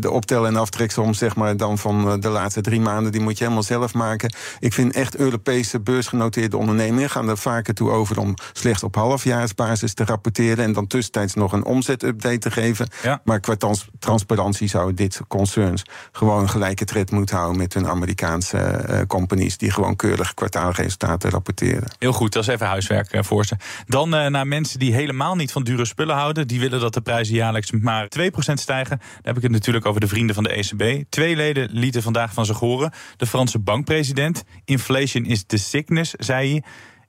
de 0.00 0.10
optel- 0.10 0.46
en 0.46 0.56
aftreksom, 0.56 1.14
zeg 1.14 1.36
maar, 1.36 1.56
dan 1.56 1.78
van 1.78 2.20
de 2.20 2.28
laatste 2.28 2.60
drie 2.60 2.80
maanden, 2.80 3.12
die 3.12 3.20
moet 3.20 3.38
je 3.38 3.44
helemaal 3.44 3.62
zelf 3.62 3.94
maken. 3.94 4.32
Ik 4.58 4.72
vind 4.72 4.94
echt 4.94 5.16
Europese 5.16 5.80
beursgenoteerde 5.80 6.56
ondernemingen 6.56 7.10
gaan 7.10 7.28
er 7.28 7.38
vaker 7.38 7.74
toe 7.74 7.90
over 7.90 8.18
om 8.18 8.34
slechts 8.52 8.82
op 8.82 8.94
halfjaarsbasis 8.94 9.94
te 9.94 10.04
rapporteren. 10.04 10.64
En 10.64 10.72
dan 10.72 10.86
tussentijds 10.86 11.34
nog 11.34 11.52
een 11.52 11.64
omzetupdate 11.64 12.38
te 12.38 12.50
geven. 12.50 12.88
Maar 13.24 13.40
qua 13.40 13.56
transparantie 13.98 14.68
zouden 14.68 14.94
dit 14.94 15.20
concerns 15.28 15.82
gewoon 16.12 16.48
gelijke 16.48 16.84
tred 16.84 17.10
moeten 17.10 17.36
houden 17.36 17.58
met 17.58 17.74
hun 17.74 17.86
Amerikaanse 17.86 18.84
uh, 18.90 19.00
companies 19.06 19.56
die 19.56 19.70
gewoon 19.70 19.96
keurig 19.96 20.34
kwartaalresultaten 20.34 21.30
rapporteren. 21.30 21.88
Heel 21.98 22.12
goed, 22.12 22.32
dat 22.32 22.42
is 22.42 22.48
even 22.48 22.66
huiswerk 22.68 23.14
uh, 23.14 23.22
voor 23.22 23.44
ze. 23.44 23.56
Dan 23.86 24.14
uh, 24.14 24.26
naar 24.26 24.46
mensen 24.46 24.78
die 24.78 24.94
helemaal 24.94 25.34
niet 25.34 25.52
van 25.52 25.62
dure 25.62 25.84
spullen 25.84 26.16
houden. 26.16 26.48
Die 26.48 26.60
willen 26.60 26.80
dat 26.80 26.94
de 26.94 27.00
prijzen 27.00 27.34
jaarlijks 27.34 27.70
maar 27.70 28.08
2% 28.18 28.30
stijgen. 28.54 28.98
Daar 28.98 29.18
heb 29.22 29.36
ik 29.36 29.42
het 29.42 29.52
natuurlijk 29.52 29.86
over 29.86 30.00
de 30.00 30.08
vrienden 30.08 30.34
van 30.34 30.44
de 30.44 30.50
ECB. 30.50 31.04
Twee 31.08 31.36
leden 31.36 31.68
lieten 31.72 32.02
vandaag 32.02 32.32
van 32.32 32.46
zich 32.46 32.58
horen. 32.58 32.92
De 33.16 33.26
Franse 33.26 33.58
bankpresident. 33.58 34.44
Inflation 34.64 35.24
is 35.24 35.44
the 35.46 35.56
sickness, 35.56 36.10
zei 36.10 36.52
hij. 36.52 36.62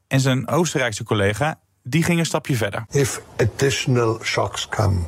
En 0.07 0.19
zijn 0.19 0.47
Oostenrijkse 0.47 1.03
collega 1.03 1.59
die 1.83 2.03
ging 2.03 2.19
een 2.19 2.25
stapje 2.25 2.55
verder. 2.55 2.85
If 2.91 3.21
additional 3.37 4.19
shocks 4.23 4.67
come 4.67 4.99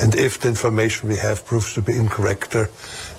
and 0.00 0.14
if 0.14 0.36
the 0.36 0.48
information 0.48 1.08
we 1.08 1.20
have 1.20 1.42
proves 1.42 1.72
to 1.72 1.82
be 1.82 1.94
incorrect, 1.94 2.52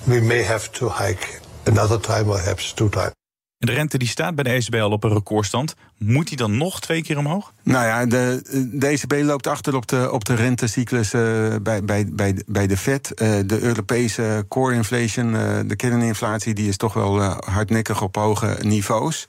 we 0.03 0.21
may 0.21 0.43
have 0.43 0.69
to 0.71 0.89
hike 0.89 1.39
another 1.63 1.99
time 1.99 2.29
or 2.29 2.37
perhaps 2.37 2.73
two 2.73 2.89
times. 2.89 3.18
De 3.59 3.71
rente 3.71 3.97
die 3.97 4.07
staat 4.07 4.35
bij 4.35 4.43
de 4.43 4.49
ECB 4.49 4.75
al 4.75 4.91
op 4.91 5.03
een 5.03 5.13
recordstand. 5.13 5.75
Moet 5.97 6.27
die 6.27 6.37
dan 6.37 6.57
nog 6.57 6.81
twee 6.81 7.01
keer 7.01 7.17
omhoog? 7.17 7.53
Nou 7.63 7.85
ja, 7.85 8.05
de, 8.05 8.41
de 8.71 8.87
ECB 8.87 9.13
loopt 9.25 9.47
achter 9.47 9.75
op 9.75 9.87
de, 9.87 10.11
op 10.11 10.25
de 10.25 10.33
rentecyclus 10.33 11.13
uh, 11.13 11.55
bij, 11.61 11.83
bij, 11.83 12.07
bij, 12.11 12.41
bij 12.45 12.67
de 12.67 12.77
Fed. 12.77 13.11
Uh, 13.15 13.39
de 13.45 13.61
Europese 13.61 14.45
core 14.47 14.73
inflation, 14.73 15.33
uh, 15.33 15.59
de 15.65 15.75
kerninflatie, 15.75 16.53
die 16.53 16.67
is 16.67 16.77
toch 16.77 16.93
wel 16.93 17.21
hardnekkig 17.29 18.01
op 18.01 18.15
hoge 18.15 18.57
niveaus. 18.61 19.25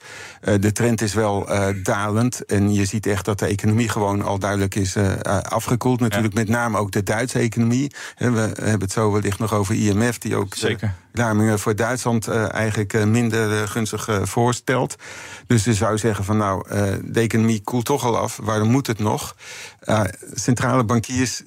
de 0.59 0.71
trend 0.71 1.01
is 1.01 1.13
wel 1.13 1.49
dalend. 1.83 2.45
En 2.45 2.73
je 2.73 2.85
ziet 2.85 3.05
echt 3.05 3.25
dat 3.25 3.39
de 3.39 3.45
economie 3.45 3.89
gewoon 3.89 4.21
al 4.21 4.39
duidelijk 4.39 4.75
is 4.75 4.95
afgekoeld. 5.41 5.99
Natuurlijk 5.99 6.33
met 6.33 6.47
name 6.47 6.77
ook 6.77 6.91
de 6.91 7.03
Duitse 7.03 7.39
economie. 7.39 7.91
we 8.17 8.25
hebben 8.25 8.79
het 8.79 8.91
zo 8.91 9.11
wellicht 9.11 9.39
nog 9.39 9.53
over 9.53 9.75
IMF, 9.75 10.17
die 10.17 10.35
ook 10.35 10.55
Zeker. 10.55 10.93
Ramingen 11.13 11.59
voor 11.59 11.75
Duitsland 11.75 12.27
eigenlijk 12.27 13.05
minder 13.05 13.67
gunstig 13.67 14.09
voorstelt. 14.23 14.95
Dus 15.47 15.63
je 15.63 15.73
zou 15.73 15.97
zeggen 15.97 16.25
van 16.25 16.37
nou, 16.37 16.67
de 17.03 17.19
economie 17.19 17.61
koelt 17.63 17.85
toch 17.85 18.05
al 18.05 18.17
af. 18.17 18.39
Waarom 18.41 18.69
moet 18.69 18.87
het 18.87 18.99
nog? 18.99 19.35
Centrale 20.33 20.83
bankiers 20.83 21.41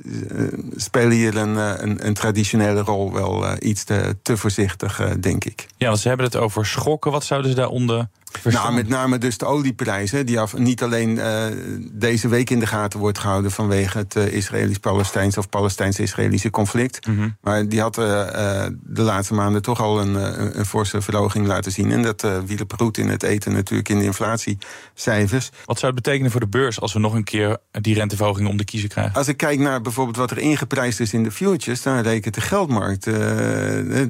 spelen 0.76 1.16
hier 1.16 1.36
een, 1.36 1.56
een, 1.56 2.06
een, 2.06 2.14
traditionele 2.14 2.80
rol 2.80 3.12
wel 3.12 3.56
iets 3.58 3.84
te, 3.84 4.16
te 4.22 4.36
voorzichtig, 4.36 5.16
denk 5.20 5.44
ik. 5.44 5.66
Ja, 5.76 5.86
want 5.86 6.00
ze 6.00 6.08
hebben 6.08 6.26
het 6.26 6.36
over 6.36 6.66
schokken. 6.66 7.10
Wat 7.10 7.24
zouden 7.24 7.50
ze 7.50 7.56
daaronder 7.56 8.08
nou, 8.42 8.74
met 8.74 8.88
name 8.88 9.18
dus 9.18 9.38
de 9.38 9.44
olieprijzen, 9.44 10.26
die 10.26 10.40
af, 10.40 10.56
niet 10.56 10.82
alleen 10.82 11.10
uh, 11.16 11.44
deze 11.92 12.28
week 12.28 12.50
in 12.50 12.58
de 12.58 12.66
gaten 12.66 12.98
wordt 13.00 13.18
gehouden 13.18 13.50
vanwege 13.50 13.98
het 13.98 14.14
uh, 14.14 14.32
Israëlisch-Palestijnse 14.32 15.38
of 15.38 15.48
Palestijns-Israëlische 15.48 16.50
conflict. 16.50 17.06
Mm 17.06 17.16
-hmm. 17.16 17.36
Maar 17.40 17.68
die 17.68 17.80
had 17.80 17.98
uh, 17.98 18.04
de 18.82 19.02
laatste 19.02 19.34
maanden 19.34 19.62
toch 19.62 19.80
al 19.80 20.00
een, 20.00 20.14
een 20.58 20.66
forse 20.66 21.00
verhoging 21.00 21.46
laten 21.46 21.72
zien. 21.72 21.90
En 21.90 22.02
dat 22.02 22.26
wierp 22.46 22.72
roet 22.72 22.98
in 22.98 23.08
het 23.08 23.22
eten 23.22 23.52
natuurlijk 23.52 23.88
in 23.88 23.98
de 23.98 24.04
inflatiecijfers. 24.04 25.50
Wat 25.64 25.78
zou 25.78 25.92
het 25.92 26.02
betekenen 26.02 26.30
voor 26.30 26.40
de 26.40 26.48
beurs 26.48 26.80
als 26.80 26.92
we 26.92 26.98
nog 26.98 27.14
een 27.14 27.24
keer 27.24 27.56
die 27.70 27.94
renteverhoging 27.94 28.48
om 28.48 28.56
de 28.56 28.64
kiezer 28.64 28.88
krijgen? 28.88 29.14
Als 29.14 29.28
ik 29.28 29.36
kijk 29.36 29.58
naar 29.58 29.80
bijvoorbeeld 29.80 30.16
wat 30.16 30.30
er 30.30 30.38
ingeprijsd 30.38 31.00
is 31.00 31.12
in 31.12 31.22
de 31.22 31.30
futures, 31.30 31.82
dan 31.82 32.00
rekent 32.00 32.34
de 32.34 32.40
geldmarkt, 32.40 33.04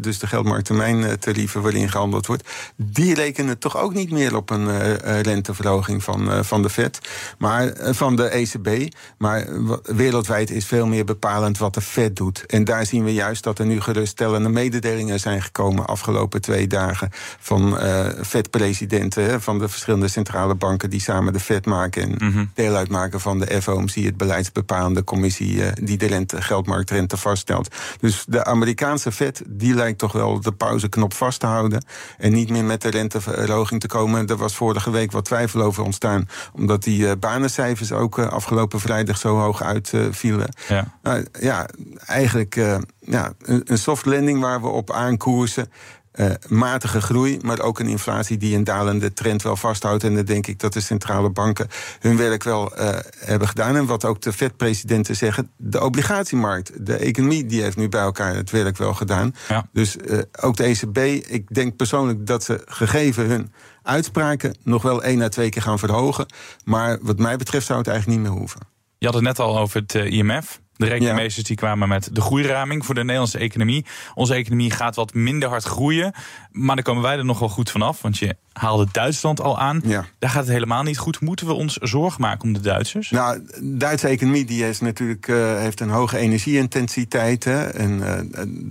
dus 0.02 0.18
de 0.18 0.26
geldmarkttermijntarieven 0.26 1.62
waarin 1.62 1.90
gehandeld 1.90 2.26
wordt, 2.26 2.48
die 2.76 3.14
rekenen 3.14 3.58
toch 3.58 3.76
ook 3.76 3.94
niet 3.94 4.10
meer 4.14 4.36
op 4.36 4.50
een 4.50 4.66
uh, 4.66 5.20
renteverhoging 5.20 6.04
van, 6.04 6.30
uh, 6.30 6.42
van 6.42 6.62
de 6.62 6.70
Fed, 6.70 6.98
maar 7.38 7.64
uh, 7.64 7.92
van 7.92 8.16
de 8.16 8.28
ECB. 8.28 8.94
Maar 9.18 9.46
wereldwijd 9.82 10.50
is 10.50 10.66
veel 10.66 10.86
meer 10.86 11.04
bepalend 11.04 11.58
wat 11.58 11.74
de 11.74 11.80
Fed 11.80 12.16
doet. 12.16 12.46
En 12.46 12.64
daar 12.64 12.86
zien 12.86 13.04
we 13.04 13.12
juist 13.12 13.44
dat 13.44 13.58
er 13.58 13.66
nu 13.66 13.80
geruststellende 13.80 14.48
mededelingen 14.48 15.20
zijn 15.20 15.42
gekomen 15.42 15.86
afgelopen 15.86 16.40
twee 16.40 16.66
dagen 16.66 17.08
van 17.38 17.78
Fed-presidenten 18.24 19.42
van 19.42 19.58
de 19.58 19.68
verschillende 19.68 20.08
centrale 20.08 20.54
banken 20.54 20.90
die 20.90 21.00
samen 21.00 21.32
de 21.32 21.40
Fed 21.40 21.66
maken 21.66 22.02
en 22.02 22.26
mm 22.26 22.32
-hmm. 22.32 22.50
deel 22.54 22.74
uitmaken 22.74 23.20
van 23.20 23.38
de 23.38 23.62
FOMC, 23.62 23.94
het 23.94 24.16
beleidsbepalende 24.16 25.04
commissie 25.04 25.72
die 25.82 25.96
de 25.96 26.06
rente, 26.06 26.42
geldmarktrente 26.42 27.16
vaststelt. 27.16 27.74
Dus 28.00 28.24
de 28.28 28.44
Amerikaanse 28.44 29.12
Fed 29.12 29.42
die 29.46 29.74
lijkt 29.74 29.98
toch 29.98 30.12
wel 30.12 30.40
de 30.40 30.52
pauzeknop 30.52 31.14
vast 31.14 31.40
te 31.40 31.46
houden 31.46 31.84
en 32.18 32.32
niet 32.32 32.50
meer 32.50 32.64
met 32.64 32.82
de 32.82 32.88
renteverhoging 32.90 33.80
te 33.80 33.86
komen 33.86 34.03
komen. 34.04 34.26
Er 34.26 34.36
was 34.36 34.56
vorige 34.56 34.90
week 34.90 35.12
wat 35.12 35.24
twijfel 35.24 35.62
over 35.62 35.84
ontstaan. 35.84 36.28
Omdat 36.52 36.82
die 36.82 37.00
uh, 37.00 37.12
banencijfers 37.20 37.92
ook 37.92 38.18
uh, 38.18 38.26
afgelopen 38.26 38.80
vrijdag 38.80 39.18
zo 39.18 39.38
hoog 39.38 39.62
uitvielen. 39.62 40.48
Ja. 40.68 40.98
Nou, 41.02 41.26
ja, 41.40 41.68
eigenlijk 42.06 42.54
ja, 43.00 43.32
een, 43.38 43.62
een 43.64 43.78
soft 43.78 44.04
landing 44.04 44.40
waar 44.40 44.60
we 44.60 44.68
op 44.68 44.90
aankoersen. 44.90 45.70
Uh, 46.14 46.30
matige 46.48 47.00
groei, 47.00 47.38
maar 47.42 47.60
ook 47.60 47.78
een 47.78 47.86
inflatie 47.86 48.36
die 48.36 48.56
een 48.56 48.64
dalende 48.64 49.12
trend 49.12 49.42
wel 49.42 49.56
vasthoudt. 49.56 50.04
En 50.04 50.14
dan 50.14 50.24
denk 50.24 50.46
ik 50.46 50.58
dat 50.58 50.72
de 50.72 50.80
centrale 50.80 51.30
banken 51.30 51.68
hun 52.00 52.16
werk 52.16 52.44
wel 52.44 52.78
uh, 52.78 52.88
hebben 53.18 53.48
gedaan. 53.48 53.76
En 53.76 53.86
wat 53.86 54.04
ook 54.04 54.20
de 54.20 54.32
Fed-presidenten 54.32 55.16
zeggen, 55.16 55.50
de 55.56 55.82
obligatiemarkt, 55.82 56.86
de 56.86 56.96
economie, 56.96 57.46
die 57.46 57.62
heeft 57.62 57.76
nu 57.76 57.88
bij 57.88 58.00
elkaar 58.00 58.34
het 58.34 58.50
werk 58.50 58.76
wel 58.76 58.94
gedaan. 58.94 59.34
Ja. 59.48 59.68
Dus 59.72 59.96
uh, 59.96 60.18
ook 60.40 60.56
de 60.56 60.64
ECB, 60.64 60.98
ik 61.30 61.54
denk 61.54 61.76
persoonlijk 61.76 62.26
dat 62.26 62.44
ze 62.44 62.62
gegeven 62.66 63.26
hun 63.26 63.52
uitspraken 63.82 64.56
nog 64.62 64.82
wel 64.82 65.02
één 65.02 65.22
à 65.22 65.28
twee 65.28 65.48
keer 65.48 65.62
gaan 65.62 65.78
verhogen. 65.78 66.26
Maar 66.64 66.98
wat 67.00 67.18
mij 67.18 67.36
betreft 67.36 67.66
zou 67.66 67.78
het 67.78 67.88
eigenlijk 67.88 68.18
niet 68.18 68.28
meer 68.28 68.38
hoeven. 68.38 68.60
Je 68.98 69.06
had 69.06 69.14
het 69.14 69.24
net 69.24 69.38
al 69.38 69.58
over 69.58 69.80
het 69.80 69.94
IMF. 69.94 70.60
De 70.76 70.86
rekenmeesters 70.86 71.46
die 71.46 71.56
kwamen 71.56 71.88
met 71.88 72.08
de 72.12 72.20
groeiraming 72.20 72.84
voor 72.84 72.94
de 72.94 73.00
Nederlandse 73.00 73.38
economie. 73.38 73.86
Onze 74.14 74.34
economie 74.34 74.70
gaat 74.70 74.96
wat 74.96 75.14
minder 75.14 75.48
hard 75.48 75.64
groeien. 75.64 76.12
Maar 76.50 76.74
daar 76.74 76.84
komen 76.84 77.02
wij 77.02 77.16
er 77.16 77.24
nog 77.24 77.38
wel 77.38 77.48
goed 77.48 77.70
vanaf. 77.70 78.02
Want 78.02 78.18
je 78.18 78.36
haalde 78.54 78.86
Duitsland 78.92 79.40
al 79.40 79.58
aan. 79.58 79.80
Ja. 79.84 80.04
Daar 80.18 80.30
gaat 80.30 80.44
het 80.44 80.52
helemaal 80.52 80.82
niet 80.82 80.98
goed. 80.98 81.20
Moeten 81.20 81.46
we 81.46 81.52
ons 81.52 81.76
zorgen 81.76 82.20
maken 82.20 82.42
om 82.42 82.52
de 82.52 82.60
Duitsers? 82.60 83.10
Nou, 83.10 83.42
de 83.46 83.76
Duitse 83.76 84.08
economie 84.08 84.44
die 84.44 84.68
is 84.68 84.80
natuurlijk, 84.80 85.28
uh, 85.28 85.58
heeft 85.58 85.80
een 85.80 85.90
hoge 85.90 86.18
energieintensiteit. 86.18 87.44
Hè, 87.44 87.64
en 87.64 87.90
uh, 87.90 88.20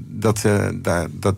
dat, 0.05 0.43
uh, 0.45 0.67
daar, 0.73 1.07
dat 1.11 1.35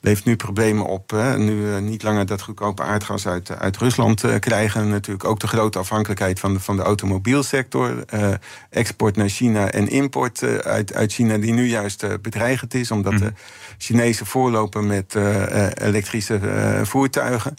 levert 0.00 0.24
nu 0.24 0.36
problemen 0.36 0.86
op. 0.86 1.10
Hè. 1.10 1.38
Nu 1.38 1.80
niet 1.80 2.02
langer 2.02 2.26
dat 2.26 2.42
goedkope 2.42 2.82
aardgas 2.82 3.26
uit, 3.26 3.50
uit 3.58 3.76
Rusland 3.76 4.38
krijgen. 4.40 4.88
Natuurlijk 4.88 5.24
ook 5.24 5.40
de 5.40 5.46
grote 5.46 5.78
afhankelijkheid 5.78 6.40
van 6.40 6.52
de, 6.52 6.60
van 6.60 6.76
de 6.76 6.82
automobielsector. 6.82 8.04
export 8.70 9.16
naar 9.16 9.28
China 9.28 9.70
en 9.70 9.88
import 9.88 10.42
uit, 10.64 10.94
uit 10.94 11.12
China 11.12 11.38
die 11.38 11.52
nu 11.52 11.66
juist 11.68 12.20
bedreigend 12.22 12.74
is. 12.74 12.90
Omdat 12.90 13.12
mm. 13.12 13.18
de 13.18 13.32
Chinezen 13.78 14.26
voorlopen 14.26 14.86
met 14.86 15.14
elektrische 15.74 16.40
voertuigen. 16.82 17.54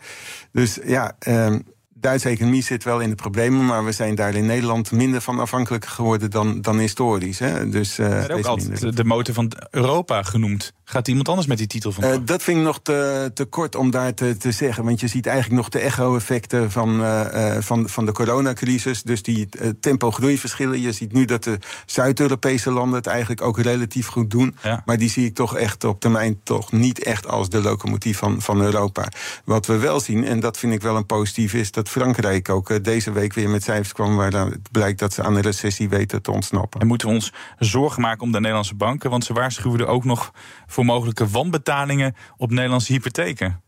Dus 0.52 0.80
ja, 0.86 1.16
um, 1.28 1.64
Duitse 2.00 2.30
economie 2.30 2.64
zit 2.64 2.84
wel 2.84 3.00
in 3.00 3.10
de 3.10 3.16
problemen, 3.16 3.66
maar 3.66 3.86
we 3.86 3.92
zijn 3.92 4.16
daar 4.16 4.36
in 4.36 4.46
Nederland 4.46 4.92
minder 4.92 5.22
van 5.22 5.40
afhankelijk 5.40 5.86
geworden 5.86 6.32
dan, 6.32 6.62
dan 6.62 6.80
historisch. 6.80 7.40
Hè. 7.40 7.70
Dus, 7.70 8.00
uh, 8.00 8.24
ook 8.32 8.46
altijd 8.46 8.98
de 8.98 9.04
motor 9.04 9.34
van 9.34 9.52
Europa 9.70 10.24
genoemd. 10.24 10.74
Gaat 10.84 11.08
iemand 11.08 11.30
anders 11.30 11.48
met 11.48 11.58
die 11.58 11.68
titel 11.68 11.92
van? 11.92 12.04
Uh, 12.04 12.16
dat 12.26 12.44
vind 12.44 12.58
ik 12.58 12.64
nog 12.64 12.80
te, 12.82 13.32
te 13.34 13.46
kort 13.46 13.76
om 13.76 13.92
daar 13.92 14.14
te, 14.14 14.38
te 14.38 14.52
zeggen. 14.52 14.84
Want 14.84 15.00
je 15.00 15.08
ziet 15.08 15.26
eigenlijk 15.26 15.58
nog 15.62 15.70
de 15.70 15.80
echo-effecten 15.80 16.72
van, 16.72 17.02
uh, 17.02 17.58
van, 17.60 17.90
van 17.90 18.06
de 18.06 18.12
coronacrisis. 18.12 19.04
Dus 19.04 19.24
die 19.24 19.50
tempo-groeiverschillen. 19.80 20.82
Je 20.82 20.92
ziet 20.92 21.14
nu 21.14 21.26
dat 21.26 21.44
de 21.44 21.60
Zuid-Europese 21.86 22.72
landen 22.72 22.96
het 22.96 23.08
eigenlijk 23.08 23.42
ook 23.42 23.60
relatief 23.60 24.08
goed 24.08 24.32
doen. 24.32 24.56
Ja. 24.64 24.82
Maar 24.86 24.98
die 24.98 25.10
zie 25.10 25.26
ik 25.26 25.36
toch 25.36 25.58
echt 25.58 25.84
op 25.84 26.00
termijn 26.00 26.40
toch 26.44 26.72
niet 26.72 27.04
echt 27.04 27.28
als 27.28 27.50
de 27.50 27.62
locomotief 27.62 28.18
van, 28.18 28.42
van 28.42 28.62
Europa. 28.62 29.08
Wat 29.46 29.66
we 29.66 29.78
wel 29.78 30.00
zien, 30.00 30.26
en 30.26 30.40
dat 30.40 30.58
vind 30.58 30.74
ik 30.74 30.82
wel 30.82 30.96
een 30.96 31.06
positief, 31.06 31.54
is 31.54 31.72
dat 31.72 31.87
Frankrijk 31.88 32.50
ook 32.50 32.70
eh, 32.70 32.78
deze 32.82 33.12
week 33.12 33.34
weer 33.34 33.50
met 33.50 33.64
cijfers 33.64 33.94
kwam... 33.94 34.16
waar 34.16 34.32
het 34.32 34.72
blijkt 34.72 35.00
dat 35.00 35.14
ze 35.14 35.24
aan 35.24 35.34
de 35.34 35.42
recessie 35.42 35.90
weten 35.90 36.22
te 36.22 36.32
ontsnappen. 36.32 36.82
En 36.82 36.88
moeten 36.88 37.08
we 37.08 37.14
ons 37.14 37.34
zorgen 37.60 38.02
maken 38.02 38.22
om 38.22 38.32
de 38.32 38.40
Nederlandse 38.40 38.76
banken? 38.76 39.10
Want 39.10 39.24
ze 39.24 39.34
waarschuwen 39.34 39.80
er 39.80 39.88
ook 39.88 40.04
nog 40.04 40.32
voor 40.66 40.86
mogelijke 40.86 41.28
wanbetalingen 41.28 42.16
op 42.38 42.52
Nederlandse 42.52 42.92
hypotheken. 42.92 43.62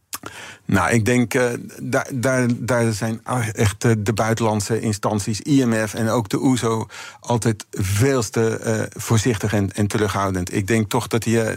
Nou, 0.70 0.92
ik 0.92 1.06
denk, 1.06 1.34
uh, 1.34 1.44
daar, 1.82 2.08
daar, 2.14 2.48
daar 2.58 2.94
zijn 2.94 3.22
echt 3.54 3.86
uh, 3.86 3.92
de 3.98 4.14
buitenlandse 4.14 4.80
instanties, 4.80 5.42
IMF 5.42 5.94
en 5.94 6.10
ook 6.10 6.30
de 6.30 6.42
OESO, 6.42 6.82
e 6.82 6.86
altijd 7.20 7.66
veel 7.72 8.30
te 8.30 8.62
uh, 8.66 9.02
voorzichtig 9.02 9.54
en, 9.54 9.72
en, 9.74 9.88
terughoudend. 9.88 10.54
Ik 10.54 10.68
denk 10.68 10.90
toch 10.90 11.08
dat 11.08 11.26
je, 11.26 11.56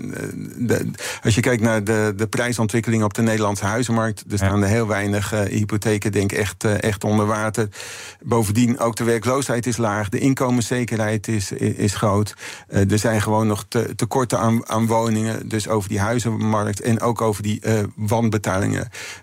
de, 0.57 0.91
als 1.23 1.35
je 1.35 1.41
kijkt 1.41 1.63
naar 1.63 1.85
de, 1.85 2.13
de 2.17 2.27
prijsontwikkeling 2.27 3.03
op 3.03 3.15
de 3.15 3.23
Nederlandse 3.23 3.65
huizenmarkt, 3.65 4.25
er 4.31 4.37
staan 4.37 4.63
er 4.63 4.69
heel 4.69 4.87
weinig 4.87 5.31
hypotheken, 5.31 6.13
denk 6.13 6.33
ik, 6.33 6.39
echt, 6.39 6.65
echt 6.65 7.05
onder 7.05 7.27
water. 7.27 7.69
Bovendien, 8.23 8.79
ook 8.79 8.97
de 8.97 9.05
werkloosheid 9.05 9.67
is 9.67 9.77
laag, 9.77 10.09
de 10.09 10.19
inkomenszekerheid 10.19 11.29
is, 11.29 11.53
is 11.53 11.95
groot. 11.95 12.35
er 12.69 12.99
zijn 12.99 13.23
gewoon 13.23 13.47
nog 13.47 13.65
te, 13.69 13.95
tekorten 13.97 14.39
aan, 14.39 14.69
aan 14.69 14.87
woningen, 14.87 15.49
dus 15.49 15.69
over 15.69 15.89
die 15.89 16.01
huizenmarkt 16.01 16.81
en 16.81 17.01
ook 17.01 17.21
over 17.21 17.43
die 17.43 17.61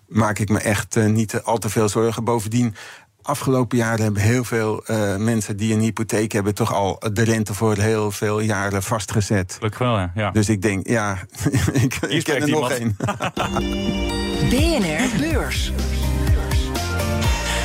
maak 0.07 0.39
ik 0.39 0.49
me 0.49 0.59
echt 0.59 0.95
uh, 0.95 1.05
niet 1.05 1.41
al 1.43 1.57
te 1.57 1.69
veel 1.69 1.89
zorgen. 1.89 2.23
Bovendien, 2.23 2.75
afgelopen 3.21 3.77
jaren 3.77 4.03
hebben 4.03 4.21
heel 4.21 4.43
veel 4.43 4.83
uh, 4.87 5.15
mensen 5.15 5.57
die 5.57 5.73
een 5.73 5.79
hypotheek 5.79 6.31
hebben, 6.31 6.53
toch 6.55 6.73
al 6.73 7.01
de 7.13 7.23
rente 7.23 7.53
voor 7.53 7.77
heel 7.77 8.11
veel 8.11 8.39
jaren 8.39 8.83
vastgezet. 8.83 9.53
Gelukkig 9.57 9.79
wel, 9.79 9.97
ja. 9.97 10.11
ja. 10.15 10.31
Dus 10.31 10.49
ik 10.49 10.61
denk, 10.61 10.87
ja, 10.87 11.17
ik, 11.83 11.95
ik 11.95 12.23
ken 12.23 12.41
er 12.41 12.49
nog 12.49 12.71
één. 12.71 12.97
BNR 14.49 15.19
Beurs. 15.19 15.71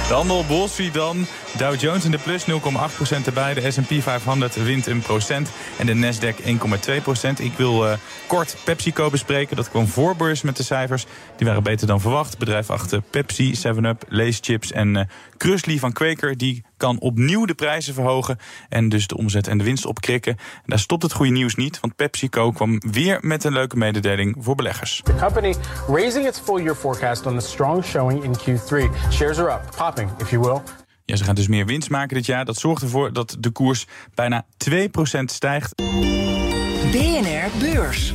De 0.09 0.15
handel 0.15 0.37
op 0.37 0.49
Wall 0.49 0.69
Street 0.69 0.95
dan. 0.95 1.27
Dow 1.57 1.81
Jones 1.81 2.05
in 2.05 2.11
de 2.11 2.19
plus 2.19 2.47
0,8% 2.51 3.27
erbij. 3.27 3.55
De 3.55 3.71
S&P 3.71 4.03
500 4.03 4.55
wint 4.55 4.87
een 4.87 5.01
procent. 5.01 5.51
En 5.79 5.87
de 5.87 5.95
Nasdaq 5.95 6.45
1,2%. 6.45 6.51
Ik 7.39 7.53
wil 7.57 7.87
uh, 7.87 7.93
kort 8.27 8.57
PepsiCo 8.65 9.11
bespreken. 9.11 9.57
Dat 9.57 9.71
kwam 9.71 9.87
voorbeurs 9.87 10.43
met 10.43 10.57
de 10.57 10.63
cijfers. 10.63 11.07
Die 11.37 11.47
waren 11.47 11.63
beter 11.63 11.87
dan 11.87 12.01
verwacht. 12.01 12.39
Bedrijf 12.39 12.71
achter 12.71 13.03
Pepsi, 13.11 13.55
7-Up, 13.57 14.05
Lace 14.09 14.39
Chips 14.43 14.73
en 14.73 14.95
uh, 14.95 15.03
Krusli 15.37 15.79
van 15.79 15.93
Quaker... 15.93 16.37
die 16.37 16.65
kan 16.77 17.01
opnieuw 17.01 17.45
de 17.45 17.55
prijzen 17.55 17.95
verhogen 17.95 18.39
en 18.69 18.89
dus 18.89 19.07
de 19.07 19.17
omzet 19.17 19.47
en 19.47 19.59
de 19.59 19.65
winst 19.65 19.87
opkrikken. 19.87 20.33
En 20.33 20.63
daar 20.67 20.79
stopt 20.79 21.03
het 21.03 21.13
goede 21.13 21.33
nieuws 21.33 21.55
niet, 21.55 21.81
want 21.81 21.97
PepsiCo 21.97 22.51
kwam 22.51 22.81
weer 22.91 23.19
met 23.21 23.45
een 23.45 23.53
leuke 23.53 23.77
mededeling 23.77 24.37
voor 24.39 24.55
beleggers. 24.55 25.01
The 25.05 25.15
company 25.15 25.55
raising 25.89 26.27
its 26.27 26.41
full 26.41 26.63
year 26.63 26.75
forecast 26.75 27.27
on 27.27 27.39
the 27.39 27.47
strong 27.47 27.85
showing 27.85 28.25
in 28.25 28.35
Q3. 28.39 28.91
Shares 29.11 29.39
are 29.39 29.53
up, 29.53 29.77
popping 29.77 30.11
if 30.19 30.31
you 30.31 30.43
will. 30.43 30.84
Ja, 31.07 31.17
ze 31.17 31.25
gaan 31.25 31.35
dus 31.35 31.49
meer 31.49 31.67
winst 31.67 31.91
maken 31.91 32.17
dit 32.17 32.27
jaar. 32.27 32.45
Dat 32.45 32.57
zorgt 32.57 32.83
ervoor 32.83 33.13
dat 33.13 33.37
de 33.39 33.51
koers 33.51 33.87
bijna 34.15 34.47
2% 34.71 35.25
stijgt. 35.25 35.75
BNR 36.91 37.59
Beurs. 37.59 38.15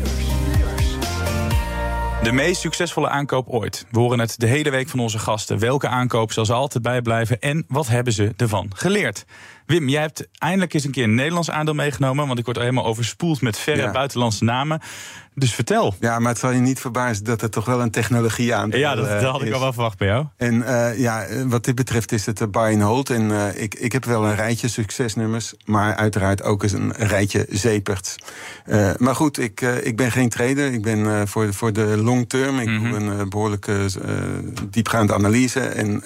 De 2.24 2.32
meest 2.32 2.62
succesvolle 2.62 3.10
aankoop 3.10 3.48
ooit. 3.48 3.86
We 3.92 4.00
horen 4.00 4.20
het 4.20 4.40
de 4.40 4.48
hele 4.48 4.70
week 4.70 4.90
van 4.90 5.00
onze 5.00 5.20
gasten. 5.20 5.60
Welke 5.60 5.88
aankoop 5.88 6.32
zal 6.32 6.46
ze 6.46 6.54
altijd 6.54 6.84
bijblijven 6.84 7.40
en 7.40 7.66
wat 7.68 7.88
hebben 7.88 8.14
ze 8.14 8.34
ervan 8.38 8.72
geleerd? 8.76 9.26
Wim, 9.70 9.90
jij 9.90 10.02
hebt 10.02 10.28
eindelijk 10.38 10.74
eens 10.74 10.84
een 10.84 10.92
keer 10.92 11.04
een 11.04 11.16
Nederlands 11.16 11.50
aandeel 11.50 11.74
meegenomen. 11.74 12.28
Want 12.28 12.40
ik 12.40 12.46
word 12.46 12.58
helemaal 12.58 12.86
overspoeld 12.86 13.42
met 13.42 13.58
verre 13.58 13.92
buitenlandse 13.92 14.44
namen. 14.44 14.82
Dus 15.40 15.54
vertel. 15.54 15.96
Ja, 16.00 16.20
maar 16.20 16.32
het 16.32 16.40
zal 16.40 16.52
je 16.52 16.60
niet 16.60 16.80
verbazen 16.80 17.24
dat 17.24 17.42
het 17.42 17.52
toch 17.52 17.66
wel 17.66 17.82
een 17.82 17.92
technologie 17.92 18.56
aan 18.56 18.70
Ja, 18.70 18.96
dat, 18.96 19.08
dat 19.08 19.22
had 19.22 19.42
ik 19.42 19.54
al 19.54 19.60
wel 19.60 19.74
verwacht 19.74 19.98
bij 19.98 20.08
jou. 20.08 20.26
En 20.38 20.56
uh, 20.56 21.00
ja, 21.00 21.26
wat 21.46 21.66
dit 21.66 21.76
betreft 21.76 22.12
is 22.12 22.26
het 22.26 22.52
buy 22.52 22.74
and 22.74 22.82
hold. 22.82 23.10
En 23.10 23.22
uh, 23.22 23.62
ik, 23.62 23.76
ik 23.76 23.92
heb 23.92 24.06
wel 24.06 24.26
een 24.26 24.36
rijtje 24.36 24.68
succesnummers. 24.68 25.54
Maar 25.66 25.96
uiteraard 25.96 26.44
ook 26.44 26.64
eens 26.64 26.72
een 26.72 26.94
rijtje 26.94 27.46
zeperts. 27.50 28.16
Uh, 28.66 28.92
maar 28.98 29.16
goed, 29.16 29.40
ik, 29.40 29.62
ik 29.62 29.98
ben 29.98 30.12
geen 30.12 30.30
trader. 30.30 30.74
Ik 30.74 30.82
ben 30.82 31.28
voor, 31.28 31.54
voor 31.54 31.74
de 31.74 31.98
long 31.98 32.30
term. 32.30 32.60
Ik 32.60 32.68
mm 32.68 32.78
-hmm. 32.78 32.92
doe 32.92 33.00
een 33.00 33.30
behoorlijke 33.30 33.86
diepgaande 34.70 35.14
analyse. 35.14 35.60
En 35.60 36.04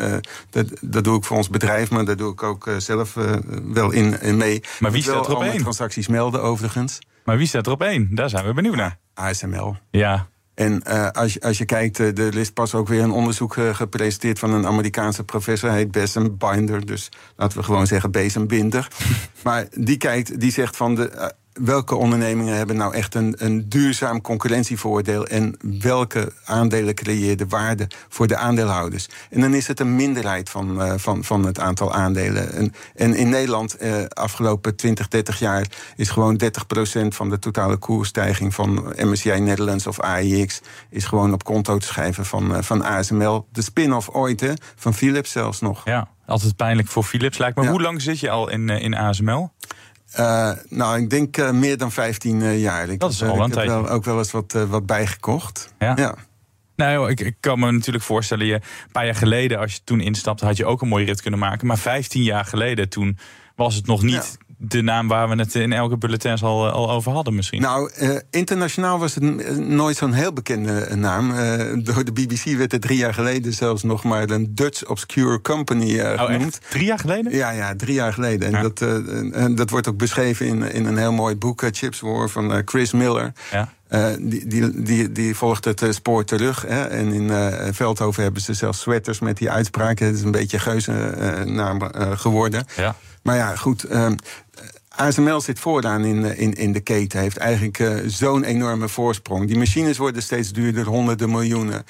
dat, 0.49 0.65
dat 0.81 1.03
doe 1.03 1.17
ik 1.17 1.23
voor 1.23 1.37
ons 1.37 1.49
bedrijf. 1.49 1.89
Maar 1.89 2.05
dat 2.05 2.17
doe 2.17 2.31
ik 2.31 2.43
ook 2.43 2.69
zelf 2.77 3.15
wel 3.63 3.91
in, 3.91 4.21
in 4.21 4.37
mee. 4.37 4.63
Maar 4.79 4.91
wie 4.91 5.01
staat 5.01 5.27
er 5.27 5.35
op 5.35 5.41
één? 5.41 5.61
transacties 5.61 6.07
melden 6.07 6.41
overigens. 6.41 6.99
Maar 7.23 7.37
wie 7.37 7.47
staat 7.47 7.65
er 7.65 7.71
op 7.71 7.81
één? 7.81 8.15
Daar 8.15 8.29
zijn 8.29 8.45
we 8.45 8.53
benieuwd 8.53 8.75
naar. 8.75 8.97
ASML. 9.13 9.75
Ja. 9.91 10.27
En 10.53 10.81
uh, 10.87 11.09
als, 11.09 11.33
je, 11.33 11.41
als 11.41 11.57
je 11.57 11.65
kijkt, 11.65 11.99
uh, 11.99 12.17
er 12.17 12.37
is 12.37 12.51
pas 12.51 12.75
ook 12.75 12.87
weer 12.87 13.01
een 13.01 13.11
onderzoek 13.11 13.55
uh, 13.55 13.75
gepresenteerd 13.75 14.39
van 14.39 14.53
een 14.53 14.65
Amerikaanse 14.65 15.23
professor. 15.23 15.69
Hij 15.69 15.77
heet 15.77 15.91
Bessem 15.91 16.37
Binder, 16.37 16.85
dus 16.85 17.09
laten 17.35 17.57
we 17.57 17.63
gewoon 17.63 17.87
zeggen 17.87 18.11
Bezembinder. 18.11 18.87
maar 19.43 19.67
die 19.71 19.97
kijkt, 19.97 20.39
die 20.39 20.51
zegt 20.51 20.77
van 20.77 20.95
de 20.95 21.33
welke 21.53 21.95
ondernemingen 21.95 22.55
hebben 22.55 22.75
nou 22.75 22.93
echt 22.93 23.15
een, 23.15 23.35
een 23.37 23.69
duurzaam 23.69 24.21
concurrentievoordeel 24.21 25.27
en 25.27 25.57
welke 25.79 26.31
aandelen 26.45 26.95
creëren 26.95 27.37
de 27.37 27.47
waarde 27.47 27.87
voor 28.09 28.27
de 28.27 28.37
aandeelhouders. 28.37 29.07
En 29.29 29.41
dan 29.41 29.53
is 29.53 29.67
het 29.67 29.79
een 29.79 29.95
minderheid 29.95 30.49
van, 30.49 30.81
uh, 30.81 30.93
van, 30.95 31.23
van 31.23 31.45
het 31.45 31.59
aantal 31.59 31.93
aandelen. 31.93 32.53
En, 32.53 32.73
en 32.95 33.15
in 33.15 33.29
Nederland, 33.29 33.81
uh, 33.81 34.05
afgelopen 34.09 34.75
20, 34.75 35.07
30 35.07 35.39
jaar, 35.39 35.67
is 35.95 36.09
gewoon 36.09 36.41
30% 36.43 37.07
van 37.07 37.29
de 37.29 37.39
totale 37.39 37.77
koersstijging 37.77 38.53
van 38.53 38.93
MSCI 38.97 39.39
Netherlands 39.39 39.87
of 39.87 39.99
AIX, 39.99 40.61
is 40.89 41.05
gewoon 41.05 41.33
op 41.33 41.43
konto 41.43 41.77
te 41.77 41.87
schrijven 41.87 42.25
van, 42.25 42.51
uh, 42.51 42.61
van 42.61 42.83
ASML. 42.83 43.47
De 43.51 43.61
spin-off 43.61 44.09
ooit, 44.09 44.39
hè, 44.39 44.53
van 44.75 44.93
Philips 44.93 45.31
zelfs 45.31 45.59
nog. 45.59 45.81
Ja, 45.85 46.07
altijd 46.25 46.55
pijnlijk 46.55 46.87
voor 46.87 47.03
Philips 47.03 47.37
lijkt 47.37 47.57
me. 47.57 47.63
Ja. 47.63 47.69
Hoe 47.69 47.81
lang 47.81 48.01
zit 48.01 48.19
je 48.19 48.29
al 48.29 48.49
in, 48.49 48.69
in 48.69 48.95
ASML? 48.95 49.51
Uh, 50.19 50.51
nou, 50.69 51.01
ik 51.01 51.09
denk 51.09 51.37
uh, 51.37 51.51
meer 51.51 51.77
dan 51.77 51.91
15 51.91 52.39
uh, 52.39 52.61
jaar. 52.61 52.89
Ik 52.89 52.99
dat 52.99 53.11
is 53.11 53.23
al 53.23 53.39
een 53.39 53.49
ik 53.49 53.55
heb 53.55 53.65
wel, 53.65 53.89
ook 53.89 54.03
wel 54.03 54.17
eens 54.17 54.31
wat, 54.31 54.51
wat 54.69 54.85
bijgekocht. 54.85 55.73
Ja. 55.79 55.93
ja. 55.95 56.15
Nou, 56.75 57.09
ik, 57.09 57.19
ik, 57.19 57.35
kan 57.39 57.59
me 57.59 57.71
natuurlijk 57.71 58.05
voorstellen, 58.05 58.45
je, 58.45 58.53
een 58.53 58.91
paar 58.91 59.05
jaar 59.05 59.15
geleden, 59.15 59.59
als 59.59 59.73
je 59.73 59.79
toen 59.83 59.99
instapte, 59.99 60.45
had 60.45 60.57
je 60.57 60.65
ook 60.65 60.81
een 60.81 60.87
mooie 60.87 61.05
rit 61.05 61.21
kunnen 61.21 61.39
maken. 61.39 61.67
Maar 61.67 61.77
15 61.77 62.23
jaar 62.23 62.45
geleden, 62.45 62.89
toen 62.89 63.17
was 63.55 63.75
het 63.75 63.85
nog 63.85 64.01
niet 64.01 64.37
de 64.65 64.81
naam 64.81 65.07
waar 65.07 65.29
we 65.29 65.35
het 65.35 65.55
in 65.55 65.73
elke 65.73 65.97
bulletin 65.97 66.39
al, 66.39 66.69
al 66.69 66.91
over 66.91 67.11
hadden 67.11 67.35
misschien. 67.35 67.61
Nou, 67.61 67.91
uh, 68.01 68.17
internationaal 68.29 68.99
was 68.99 69.15
het 69.15 69.57
nooit 69.57 69.97
zo'n 69.97 70.13
heel 70.13 70.33
bekende 70.33 70.95
naam. 70.95 71.31
Uh, 71.31 71.37
door 71.83 72.03
de 72.03 72.11
BBC 72.11 72.43
werd 72.57 72.71
het 72.71 72.81
drie 72.81 72.97
jaar 72.97 73.13
geleden 73.13 73.53
zelfs 73.53 73.83
nog 73.83 74.03
maar 74.03 74.29
een 74.29 74.55
Dutch 74.55 74.85
Obscure 74.85 75.41
Company 75.41 75.91
uh, 75.91 76.11
oh, 76.11 76.23
genoemd. 76.23 76.59
Echt? 76.61 76.71
Drie 76.71 76.85
jaar 76.85 76.99
geleden? 76.99 77.35
Ja, 77.35 77.49
ja 77.49 77.75
drie 77.75 77.93
jaar 77.93 78.13
geleden. 78.13 78.51
Ja. 78.51 78.57
En 78.57 78.63
dat, 78.63 78.81
en 79.33 79.55
dat 79.55 79.69
wordt 79.69 79.87
ook 79.87 79.97
beschreven 79.97 80.45
in, 80.45 80.71
in 80.71 80.85
een 80.85 80.97
heel 80.97 81.13
mooi 81.13 81.35
boek, 81.35 81.63
Chips 81.71 81.99
War, 81.99 82.29
van 82.29 82.61
Chris 82.65 82.91
Miller. 82.91 83.33
Ja. 83.51 83.69
Uh, 83.89 84.07
die, 84.19 84.47
die, 84.47 84.81
die, 84.81 85.11
die, 85.11 85.35
volgt 85.35 85.65
het 85.65 85.81
uh, 85.81 85.91
spoor 85.91 86.23
terug. 86.23 86.61
Hè? 86.67 86.83
En 86.83 87.13
in 87.13 87.23
uh, 87.23 87.47
Veldhoven 87.71 88.23
hebben 88.23 88.41
ze 88.41 88.53
zelfs 88.53 88.79
sweaters 88.79 89.19
met 89.19 89.37
die 89.37 89.49
uitspraken. 89.49 90.05
Het 90.05 90.15
is 90.15 90.21
een 90.21 90.31
beetje 90.31 90.59
geuze 90.59 90.91
naam 91.45 91.81
geworden. 92.15 92.65
Ja. 92.75 92.95
Maar 93.23 93.35
ja, 93.35 93.55
goed. 93.55 93.85
ASML 94.95 95.41
zit 95.41 95.59
vooraan 95.59 96.05
in, 96.05 96.37
in, 96.37 96.53
in 96.53 96.71
de 96.71 96.79
keten. 96.79 97.19
Heeft 97.19 97.37
eigenlijk 97.37 97.79
uh, 97.79 97.95
zo'n 98.05 98.43
enorme 98.43 98.89
voorsprong. 98.89 99.47
Die 99.47 99.57
machines 99.57 99.97
worden 99.97 100.21
steeds 100.21 100.51
duurder, 100.51 100.85
honderden 100.85 101.29
miljoenen. 101.31 101.83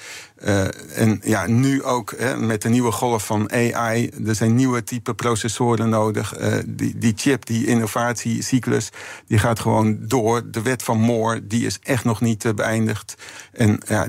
Uh, 0.44 0.98
en 0.98 1.20
ja, 1.24 1.46
nu 1.46 1.82
ook 1.82 2.14
hè, 2.18 2.36
met 2.36 2.62
de 2.62 2.68
nieuwe 2.68 2.92
golf 2.92 3.26
van 3.26 3.52
AI. 3.52 4.10
Er 4.26 4.34
zijn 4.34 4.54
nieuwe 4.54 4.84
type 4.84 5.14
processoren 5.14 5.88
nodig. 5.88 6.34
Die, 6.66 6.98
die 6.98 7.12
chip, 7.16 7.46
die 7.46 7.66
innovatiecyclus, 7.66 8.90
die 9.26 9.38
gaat 9.38 9.60
gewoon 9.60 9.98
door. 10.00 10.50
De 10.50 10.62
wet 10.62 10.82
van 10.82 10.98
Moore, 10.98 11.46
die 11.46 11.66
is 11.66 11.78
echt 11.82 12.04
nog 12.04 12.20
niet 12.20 12.54
beëindigd. 12.54 13.14
En 13.52 13.80
ja, 13.86 14.06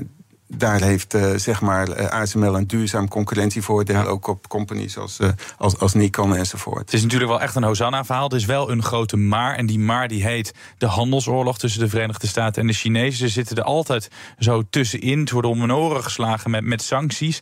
daar 0.48 0.80
heeft 0.80 1.14
uh, 1.14 1.34
zeg 1.36 1.60
maar 1.60 1.88
uh, 1.88 2.06
ASML 2.06 2.56
een 2.56 2.66
duurzaam 2.66 3.08
concurrentievoordeel. 3.08 3.96
Ja. 3.96 4.04
Ook 4.04 4.26
op 4.26 4.48
companies 4.48 4.98
als, 4.98 5.18
uh, 5.20 5.28
als, 5.58 5.78
als 5.78 5.94
Nikon 5.94 6.36
enzovoort. 6.36 6.80
Het 6.80 6.92
is 6.92 7.02
natuurlijk 7.02 7.30
wel 7.30 7.40
echt 7.40 7.54
een 7.54 7.62
Hosanna-verhaal. 7.62 8.24
Het 8.24 8.32
is 8.32 8.44
wel 8.44 8.70
een 8.70 8.82
grote 8.82 9.16
maar. 9.16 9.54
En 9.54 9.66
die 9.66 9.78
maar 9.78 10.08
die 10.08 10.22
heet 10.22 10.54
de 10.78 10.86
handelsoorlog 10.86 11.58
tussen 11.58 11.80
de 11.80 11.88
Verenigde 11.88 12.26
Staten 12.26 12.60
en 12.60 12.68
de 12.68 12.74
Chinezen. 12.74 13.18
Ze 13.18 13.28
zitten 13.28 13.56
er 13.56 13.62
altijd 13.62 14.08
zo 14.38 14.62
tussenin. 14.70 15.20
Het 15.20 15.30
worden 15.30 15.50
om 15.50 15.60
hun 15.60 15.74
oren 15.74 16.02
geslagen 16.02 16.50
met, 16.50 16.64
met 16.64 16.82
sancties. 16.82 17.40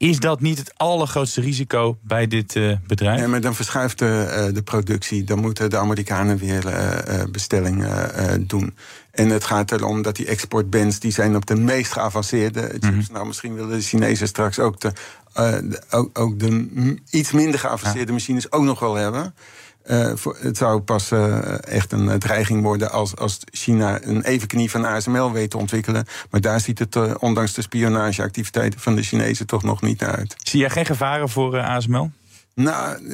Is 0.00 0.18
dat 0.18 0.40
niet 0.40 0.58
het 0.58 0.72
allergrootste 0.76 1.40
risico 1.40 1.98
bij 2.02 2.26
dit 2.26 2.54
uh, 2.54 2.76
bedrijf? 2.86 3.20
Ja, 3.20 3.28
maar 3.28 3.40
dan 3.40 3.54
verschuift 3.54 3.98
de, 3.98 4.44
uh, 4.48 4.54
de 4.54 4.62
productie. 4.62 5.24
Dan 5.24 5.38
moeten 5.40 5.70
de 5.70 5.76
Amerikanen 5.76 6.38
weer 6.38 6.66
uh, 6.66 7.24
bestellingen 7.30 8.46
doen. 8.46 8.76
En 9.20 9.28
het 9.28 9.44
gaat 9.44 9.72
erom 9.72 10.02
dat 10.02 10.16
die 10.16 10.26
exportbands... 10.26 10.98
die 10.98 11.12
zijn 11.12 11.36
op 11.36 11.46
de 11.46 11.56
meest 11.56 11.92
geavanceerde 11.92 12.60
chips. 12.60 12.86
Mm 12.86 12.92
-hmm. 12.92 13.06
Nou, 13.12 13.26
misschien 13.26 13.54
willen 13.54 13.70
de 13.70 13.80
Chinezen 13.80 14.28
straks 14.28 14.58
ook 14.58 14.80
de, 14.80 14.92
de 15.34 15.82
ook, 15.90 16.18
ook, 16.18 16.38
de 16.38 16.96
iets 17.10 17.32
minder 17.32 17.60
geavanceerde 17.60 18.06
ja. 18.06 18.12
machines 18.12 18.52
ook 18.52 18.62
nog 18.62 18.80
wel 18.80 18.94
hebben... 18.94 19.34
Uh, 19.90 20.12
voor, 20.14 20.36
het 20.40 20.56
zou 20.56 20.80
pas 20.80 21.10
uh, 21.10 21.68
echt 21.68 21.92
een 21.92 22.18
dreiging 22.18 22.62
worden 22.62 22.90
als, 22.90 23.16
als 23.16 23.38
China 23.52 24.02
een 24.02 24.22
evenknie 24.22 24.70
van 24.70 24.84
ASML 24.84 25.32
weet 25.32 25.50
te 25.50 25.56
ontwikkelen. 25.58 26.06
Maar 26.30 26.40
daar 26.40 26.60
ziet 26.60 26.78
het, 26.78 27.18
ondanks 27.18 27.52
de 27.52 27.62
spionageactiviteiten 27.62 28.80
van 28.80 28.94
de 28.94 29.02
Chinezen, 29.02 29.46
toch 29.46 29.62
nog 29.62 29.82
niet 29.82 30.00
naar 30.00 30.16
uit. 30.16 30.36
Zie 30.42 30.60
jij 30.60 30.70
geen 30.70 30.86
gevaren 30.86 31.28
voor 31.28 31.60
ASML? 31.60 32.10
Nou, 32.54 33.10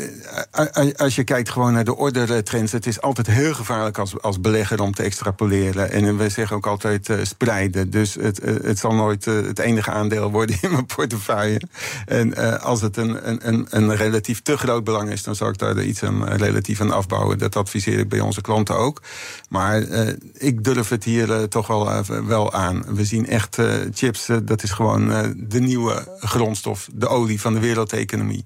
eh, 0.50 0.94
als 0.96 1.14
je 1.14 1.24
kijkt 1.24 1.50
gewoon 1.50 1.72
naar 1.72 1.84
de 1.84 1.96
ordertrends... 1.96 2.72
het 2.72 2.86
is 2.86 3.00
altijd 3.00 3.26
heel 3.26 3.54
gevaarlijk 3.54 3.98
als, 3.98 4.22
als 4.22 4.40
belegger 4.40 4.80
om 4.80 4.94
te 4.94 5.02
extrapoleren. 5.02 5.90
En 5.90 6.16
we 6.16 6.28
zeggen 6.28 6.56
ook 6.56 6.66
altijd 6.66 7.10
spreiden. 7.22 7.90
Dus 7.90 8.14
het, 8.14 8.40
het 8.42 8.78
zal 8.78 8.94
nooit 8.94 9.24
het 9.24 9.58
enige 9.58 9.90
aandeel 9.90 10.30
worden 10.30 10.56
in 10.62 10.70
mijn 10.70 10.86
portefeuille. 10.86 11.60
En 12.06 12.60
als 12.60 12.80
het 12.80 12.96
een, 12.96 13.48
een, 13.48 13.66
een 13.70 13.96
relatief 13.96 14.42
te 14.42 14.56
groot 14.56 14.84
belang 14.84 15.10
is... 15.10 15.22
dan 15.22 15.34
zal 15.34 15.48
ik 15.48 15.58
daar 15.58 15.82
iets 15.82 16.02
aan, 16.02 16.28
relatief 16.28 16.80
aan 16.80 16.90
afbouwen. 16.90 17.38
Dat 17.38 17.56
adviseer 17.56 17.98
ik 17.98 18.08
bij 18.08 18.20
onze 18.20 18.40
klanten 18.40 18.76
ook. 18.76 19.02
Maar 19.48 19.82
ik 20.32 20.64
durf 20.64 20.88
het 20.88 21.04
hier 21.04 21.48
toch 21.48 21.66
wel, 21.66 22.04
wel 22.26 22.52
aan. 22.52 22.84
We 22.94 23.04
zien 23.04 23.26
echt 23.26 23.58
chips, 23.92 24.28
dat 24.42 24.62
is 24.62 24.70
gewoon 24.70 25.34
de 25.36 25.60
nieuwe 25.60 26.16
grondstof... 26.18 26.88
de 26.92 27.08
olie 27.08 27.40
van 27.40 27.54
de 27.54 27.60
wereldeconomie. 27.60 28.44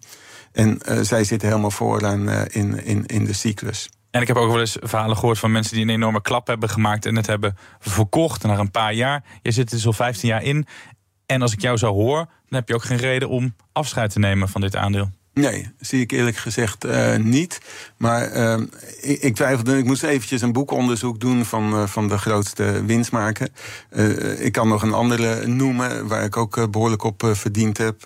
En 0.53 0.81
uh, 0.89 1.01
zij 1.01 1.25
zitten 1.25 1.49
helemaal 1.49 1.71
vooraan 1.71 2.29
uh, 2.29 2.43
in, 2.49 2.85
in, 2.85 3.07
in 3.07 3.25
de 3.25 3.33
cyclus. 3.33 3.89
En 4.11 4.21
ik 4.21 4.27
heb 4.27 4.37
ook 4.37 4.51
wel 4.51 4.61
eens 4.61 4.77
verhalen 4.81 5.17
gehoord 5.17 5.39
van 5.39 5.53
mensen 5.53 5.75
die 5.75 5.85
een 5.85 5.91
enorme 5.91 6.23
klap 6.23 6.47
hebben 6.47 6.69
gemaakt 6.69 7.07
en 7.07 7.17
het 7.17 7.27
hebben 7.27 7.57
verkocht 7.79 8.43
na 8.43 8.59
een 8.59 8.71
paar 8.71 8.93
jaar. 8.93 9.25
Je 9.43 9.51
zit 9.51 9.71
er 9.71 9.77
dus 9.77 9.87
al 9.87 9.93
15 9.93 10.29
jaar 10.29 10.43
in. 10.43 10.67
En 11.27 11.43
als 11.43 11.53
ik 11.53 11.61
jou 11.61 11.77
zo 11.77 11.93
hoor, 11.93 12.17
dan 12.17 12.59
heb 12.59 12.69
je 12.69 12.75
ook 12.75 12.85
geen 12.85 12.99
reden 12.99 13.29
om 13.29 13.55
afscheid 13.73 14.11
te 14.11 14.19
nemen 14.19 14.49
van 14.49 14.61
dit 14.61 14.77
aandeel. 14.77 15.11
Nee, 15.41 15.67
zie 15.81 16.01
ik 16.01 16.11
eerlijk 16.11 16.37
gezegd 16.37 16.85
uh, 16.85 17.17
niet. 17.17 17.61
Maar 17.97 18.37
uh, 18.37 18.61
ik, 19.01 19.35
twijfelde, 19.35 19.79
ik 19.79 19.85
moest 19.85 20.03
eventjes 20.03 20.41
een 20.41 20.53
boekonderzoek 20.53 21.21
doen 21.21 21.45
van, 21.45 21.75
uh, 21.75 21.87
van 21.87 22.09
de 22.09 22.19
grootste 22.19 22.85
winstmaker. 22.85 23.49
ik 24.39 24.53
kan 24.53 24.69
nog 24.69 24.83
een 24.83 24.93
andere 24.93 25.47
noemen 25.47 26.07
waar 26.07 26.25
ik 26.25 26.37
ook 26.37 26.71
behoorlijk 26.71 27.03
op 27.03 27.23
verdiend 27.33 27.79
heb. 27.79 28.03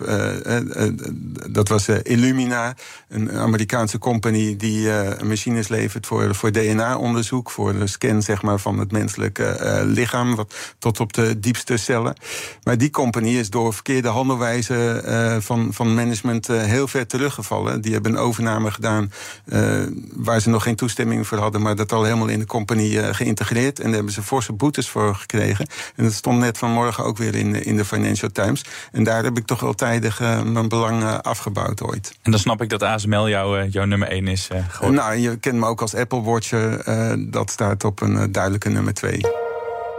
dat 1.51 1.67
was 1.67 1.87
Illumina, 1.87 2.75
een 3.09 3.31
Amerikaanse 3.31 3.97
company 3.97 4.55
die 4.55 4.89
machines 5.23 5.67
levert 5.67 6.05
voor, 6.05 6.35
voor 6.35 6.51
DNA-onderzoek, 6.51 7.51
voor 7.51 7.73
de 7.73 7.87
scan 7.87 8.21
zeg 8.21 8.41
maar, 8.41 8.59
van 8.59 8.79
het 8.79 8.91
menselijke 8.91 9.81
lichaam, 9.85 10.35
wat, 10.35 10.75
tot 10.79 10.99
op 10.99 11.13
de 11.13 11.39
diepste 11.39 11.77
cellen. 11.77 12.15
Maar 12.63 12.77
die 12.77 12.89
company 12.89 13.29
is 13.29 13.49
door 13.49 13.73
verkeerde 13.73 14.07
handelwijze 14.07 15.39
van, 15.41 15.73
van 15.73 15.93
management 15.93 16.47
heel 16.47 16.87
ver 16.87 17.07
teruggevallen. 17.25 17.81
Die 17.81 17.93
hebben 17.93 18.11
een 18.11 18.17
overname 18.17 18.71
gedaan 18.71 19.11
uh, 19.45 19.83
waar 20.13 20.39
ze 20.39 20.49
nog 20.49 20.63
geen 20.63 20.75
toestemming 20.75 21.27
voor 21.27 21.37
hadden, 21.37 21.61
maar 21.61 21.75
dat 21.75 21.91
al 21.91 22.03
helemaal 22.03 22.27
in 22.27 22.39
de 22.39 22.45
compagnie 22.45 22.91
uh, 22.91 23.07
geïntegreerd. 23.11 23.77
En 23.79 23.85
daar 23.85 23.93
hebben 23.93 24.13
ze 24.13 24.21
forse 24.21 24.53
boetes 24.53 24.89
voor 24.89 25.15
gekregen. 25.15 25.67
En 25.95 26.03
dat 26.03 26.13
stond 26.13 26.39
net 26.39 26.57
vanmorgen 26.57 27.03
ook 27.03 27.17
weer 27.17 27.35
in, 27.35 27.63
in 27.63 27.77
de 27.77 27.85
Financial 27.85 28.31
Times. 28.31 28.65
En 28.91 29.03
daar 29.03 29.23
heb 29.23 29.37
ik 29.37 29.45
toch 29.45 29.59
wel 29.59 29.73
tijdig 29.73 30.21
uh, 30.21 30.41
mijn 30.41 30.69
belang 30.69 31.03
afgebouwd 31.21 31.81
ooit. 31.81 32.17
En 32.21 32.31
dan 32.31 32.39
snap 32.39 32.61
ik 32.61 32.69
dat 32.69 32.83
ASML 32.83 33.29
jouw, 33.29 33.65
jouw 33.65 33.85
nummer 33.85 34.07
1 34.07 34.27
is. 34.27 34.47
nou, 34.89 35.15
je 35.15 35.37
kent 35.37 35.55
me 35.55 35.65
ook 35.65 35.81
als 35.81 35.95
Apple 35.95 36.21
Watcher. 36.21 36.83
dat 37.31 37.51
staat 37.51 37.83
op 37.83 38.01
een 38.01 38.31
duidelijke 38.31 38.69
nummer 38.69 38.93
2. 38.93 39.21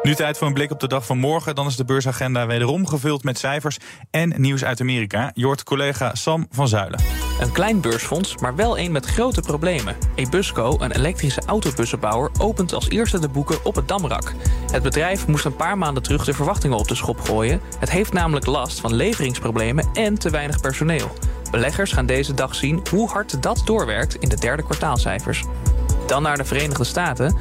Nu 0.07 0.15
tijd 0.15 0.39
voor 0.39 0.47
een 0.47 0.55
blik 0.55 0.71
op 0.71 0.81
de 0.81 0.89
dag 0.89 1.07
van 1.07 1.19
morgen. 1.19 1.55
Dan 1.55 1.67
is 1.67 1.77
de 1.77 1.85
beursagenda 1.85 2.47
wederom 2.47 2.87
gevuld 2.87 3.25
met 3.25 3.39
cijfers 3.39 3.79
en 4.11 4.35
nieuws 4.37 4.65
uit 4.65 4.81
Amerika. 4.81 5.31
Jort 5.35 5.63
collega 5.63 6.15
Sam 6.15 6.47
van 6.51 6.69
Zuilen. 6.69 7.16
Een 7.41 7.53
klein 7.53 7.81
beursfonds, 7.81 8.37
maar 8.37 8.55
wel 8.55 8.79
een 8.79 8.93
met 8.93 9.07
grote 9.07 9.41
problemen. 9.41 9.97
Ebusco, 10.15 10.77
een 10.79 10.93
elektrische 10.93 11.43
autobussenbouwer, 11.47 12.31
opent 12.39 12.73
als 12.73 12.89
eerste 12.89 13.19
de 13.19 13.29
boeken 13.29 13.65
op 13.65 13.75
het 13.75 13.89
Damrak. 13.89 14.35
Het 14.71 14.83
bedrijf 14.83 15.27
moest 15.27 15.45
een 15.45 15.57
paar 15.57 15.79
maanden 15.79 16.03
terug 16.03 16.25
de 16.25 16.35
verwachtingen 16.35 16.79
op 16.79 16.89
de 16.89 16.95
schop 16.95 17.21
gooien. 17.21 17.61
Het 17.79 17.91
heeft 17.91 18.13
namelijk 18.13 18.47
last 18.47 18.81
van 18.81 18.95
leveringsproblemen 18.95 19.89
en 19.93 20.19
te 20.19 20.31
weinig 20.31 20.61
personeel. 20.61 21.13
Beleggers 21.51 21.93
gaan 21.93 22.07
deze 22.07 22.35
dag 22.35 22.55
zien 22.55 22.83
hoe 22.91 23.09
hard 23.09 23.43
dat 23.43 23.63
doorwerkt 23.65 24.15
in 24.15 24.29
de 24.29 24.37
derde 24.37 24.63
kwartaalcijfers. 24.63 25.45
Dan 26.07 26.23
naar 26.23 26.37
de 26.37 26.45
Verenigde 26.45 26.85
Staten. 26.85 27.37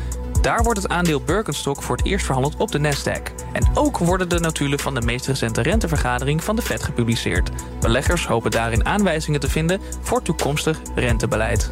Daar 0.45 0.63
wordt 0.63 0.81
het 0.81 0.91
aandeel 0.91 1.21
Birkenstock 1.21 1.81
voor 1.81 1.95
het 1.95 2.05
eerst 2.05 2.25
verhandeld 2.25 2.55
op 2.57 2.71
de 2.71 2.79
Nasdaq. 2.79 3.45
En 3.51 3.67
ook 3.73 3.97
worden 3.97 4.29
de 4.29 4.39
notulen 4.39 4.79
van 4.79 4.93
de 4.93 5.01
meest 5.01 5.27
recente 5.27 5.61
rentevergadering 5.61 6.43
van 6.43 6.55
de 6.55 6.61
Fed 6.61 6.83
gepubliceerd. 6.83 7.49
Beleggers 7.79 8.27
hopen 8.27 8.51
daarin 8.51 8.85
aanwijzingen 8.85 9.39
te 9.39 9.49
vinden 9.49 9.81
voor 10.01 10.21
toekomstig 10.21 10.79
rentebeleid. 10.95 11.71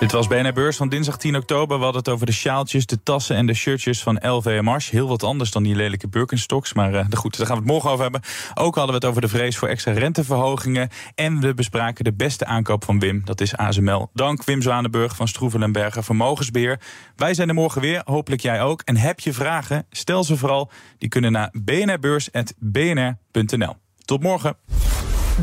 Dit 0.00 0.12
was 0.12 0.26
BNR 0.26 0.52
Beurs 0.52 0.76
van 0.76 0.88
dinsdag 0.88 1.16
10 1.16 1.36
oktober. 1.36 1.78
We 1.78 1.84
hadden 1.84 2.02
het 2.02 2.12
over 2.12 2.26
de 2.26 2.32
sjaaltjes, 2.32 2.86
de 2.86 3.02
tassen 3.02 3.36
en 3.36 3.46
de 3.46 3.54
shirtjes 3.54 4.02
van 4.02 4.28
LVMH. 4.28 4.90
Heel 4.90 5.08
wat 5.08 5.22
anders 5.22 5.50
dan 5.50 5.62
die 5.62 5.74
lelijke 5.74 6.08
Birkenstocks. 6.08 6.72
Maar 6.72 6.92
uh, 6.92 7.04
goed, 7.10 7.36
daar 7.36 7.46
gaan 7.46 7.56
we 7.56 7.62
het 7.62 7.70
morgen 7.70 7.90
over 7.90 8.02
hebben. 8.02 8.20
Ook 8.54 8.74
hadden 8.74 8.94
we 8.94 9.00
het 9.00 9.04
over 9.04 9.20
de 9.20 9.28
vrees 9.28 9.56
voor 9.56 9.68
extra 9.68 9.92
renteverhogingen. 9.92 10.88
En 11.14 11.40
we 11.40 11.54
bespraken 11.54 12.04
de 12.04 12.12
beste 12.12 12.44
aankoop 12.44 12.84
van 12.84 12.98
Wim. 12.98 13.22
Dat 13.24 13.40
is 13.40 13.56
ASML. 13.56 14.10
Dank 14.14 14.44
Wim 14.44 14.62
Zwanenburg 14.62 15.16
van 15.16 15.28
Stroeven 15.28 15.62
en 15.62 15.72
Bergen 15.72 16.04
Vermogensbeheer. 16.04 16.80
Wij 17.16 17.34
zijn 17.34 17.48
er 17.48 17.54
morgen 17.54 17.80
weer. 17.80 18.02
Hopelijk 18.04 18.42
jij 18.42 18.62
ook. 18.62 18.82
En 18.84 18.96
heb 18.96 19.20
je 19.20 19.32
vragen? 19.32 19.86
Stel 19.90 20.24
ze 20.24 20.36
vooral. 20.36 20.70
Die 20.98 21.08
kunnen 21.08 21.32
naar 21.32 21.50
bnrbeurs.bnr.nl. 21.64 23.76
Tot 24.04 24.22
morgen. 24.22 24.56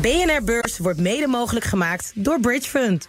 BNR 0.00 0.44
Beurs 0.44 0.78
wordt 0.78 1.00
mede 1.00 1.26
mogelijk 1.26 1.64
gemaakt 1.64 2.12
door 2.14 2.40
Bridge 2.40 2.68
Fund. 2.68 3.08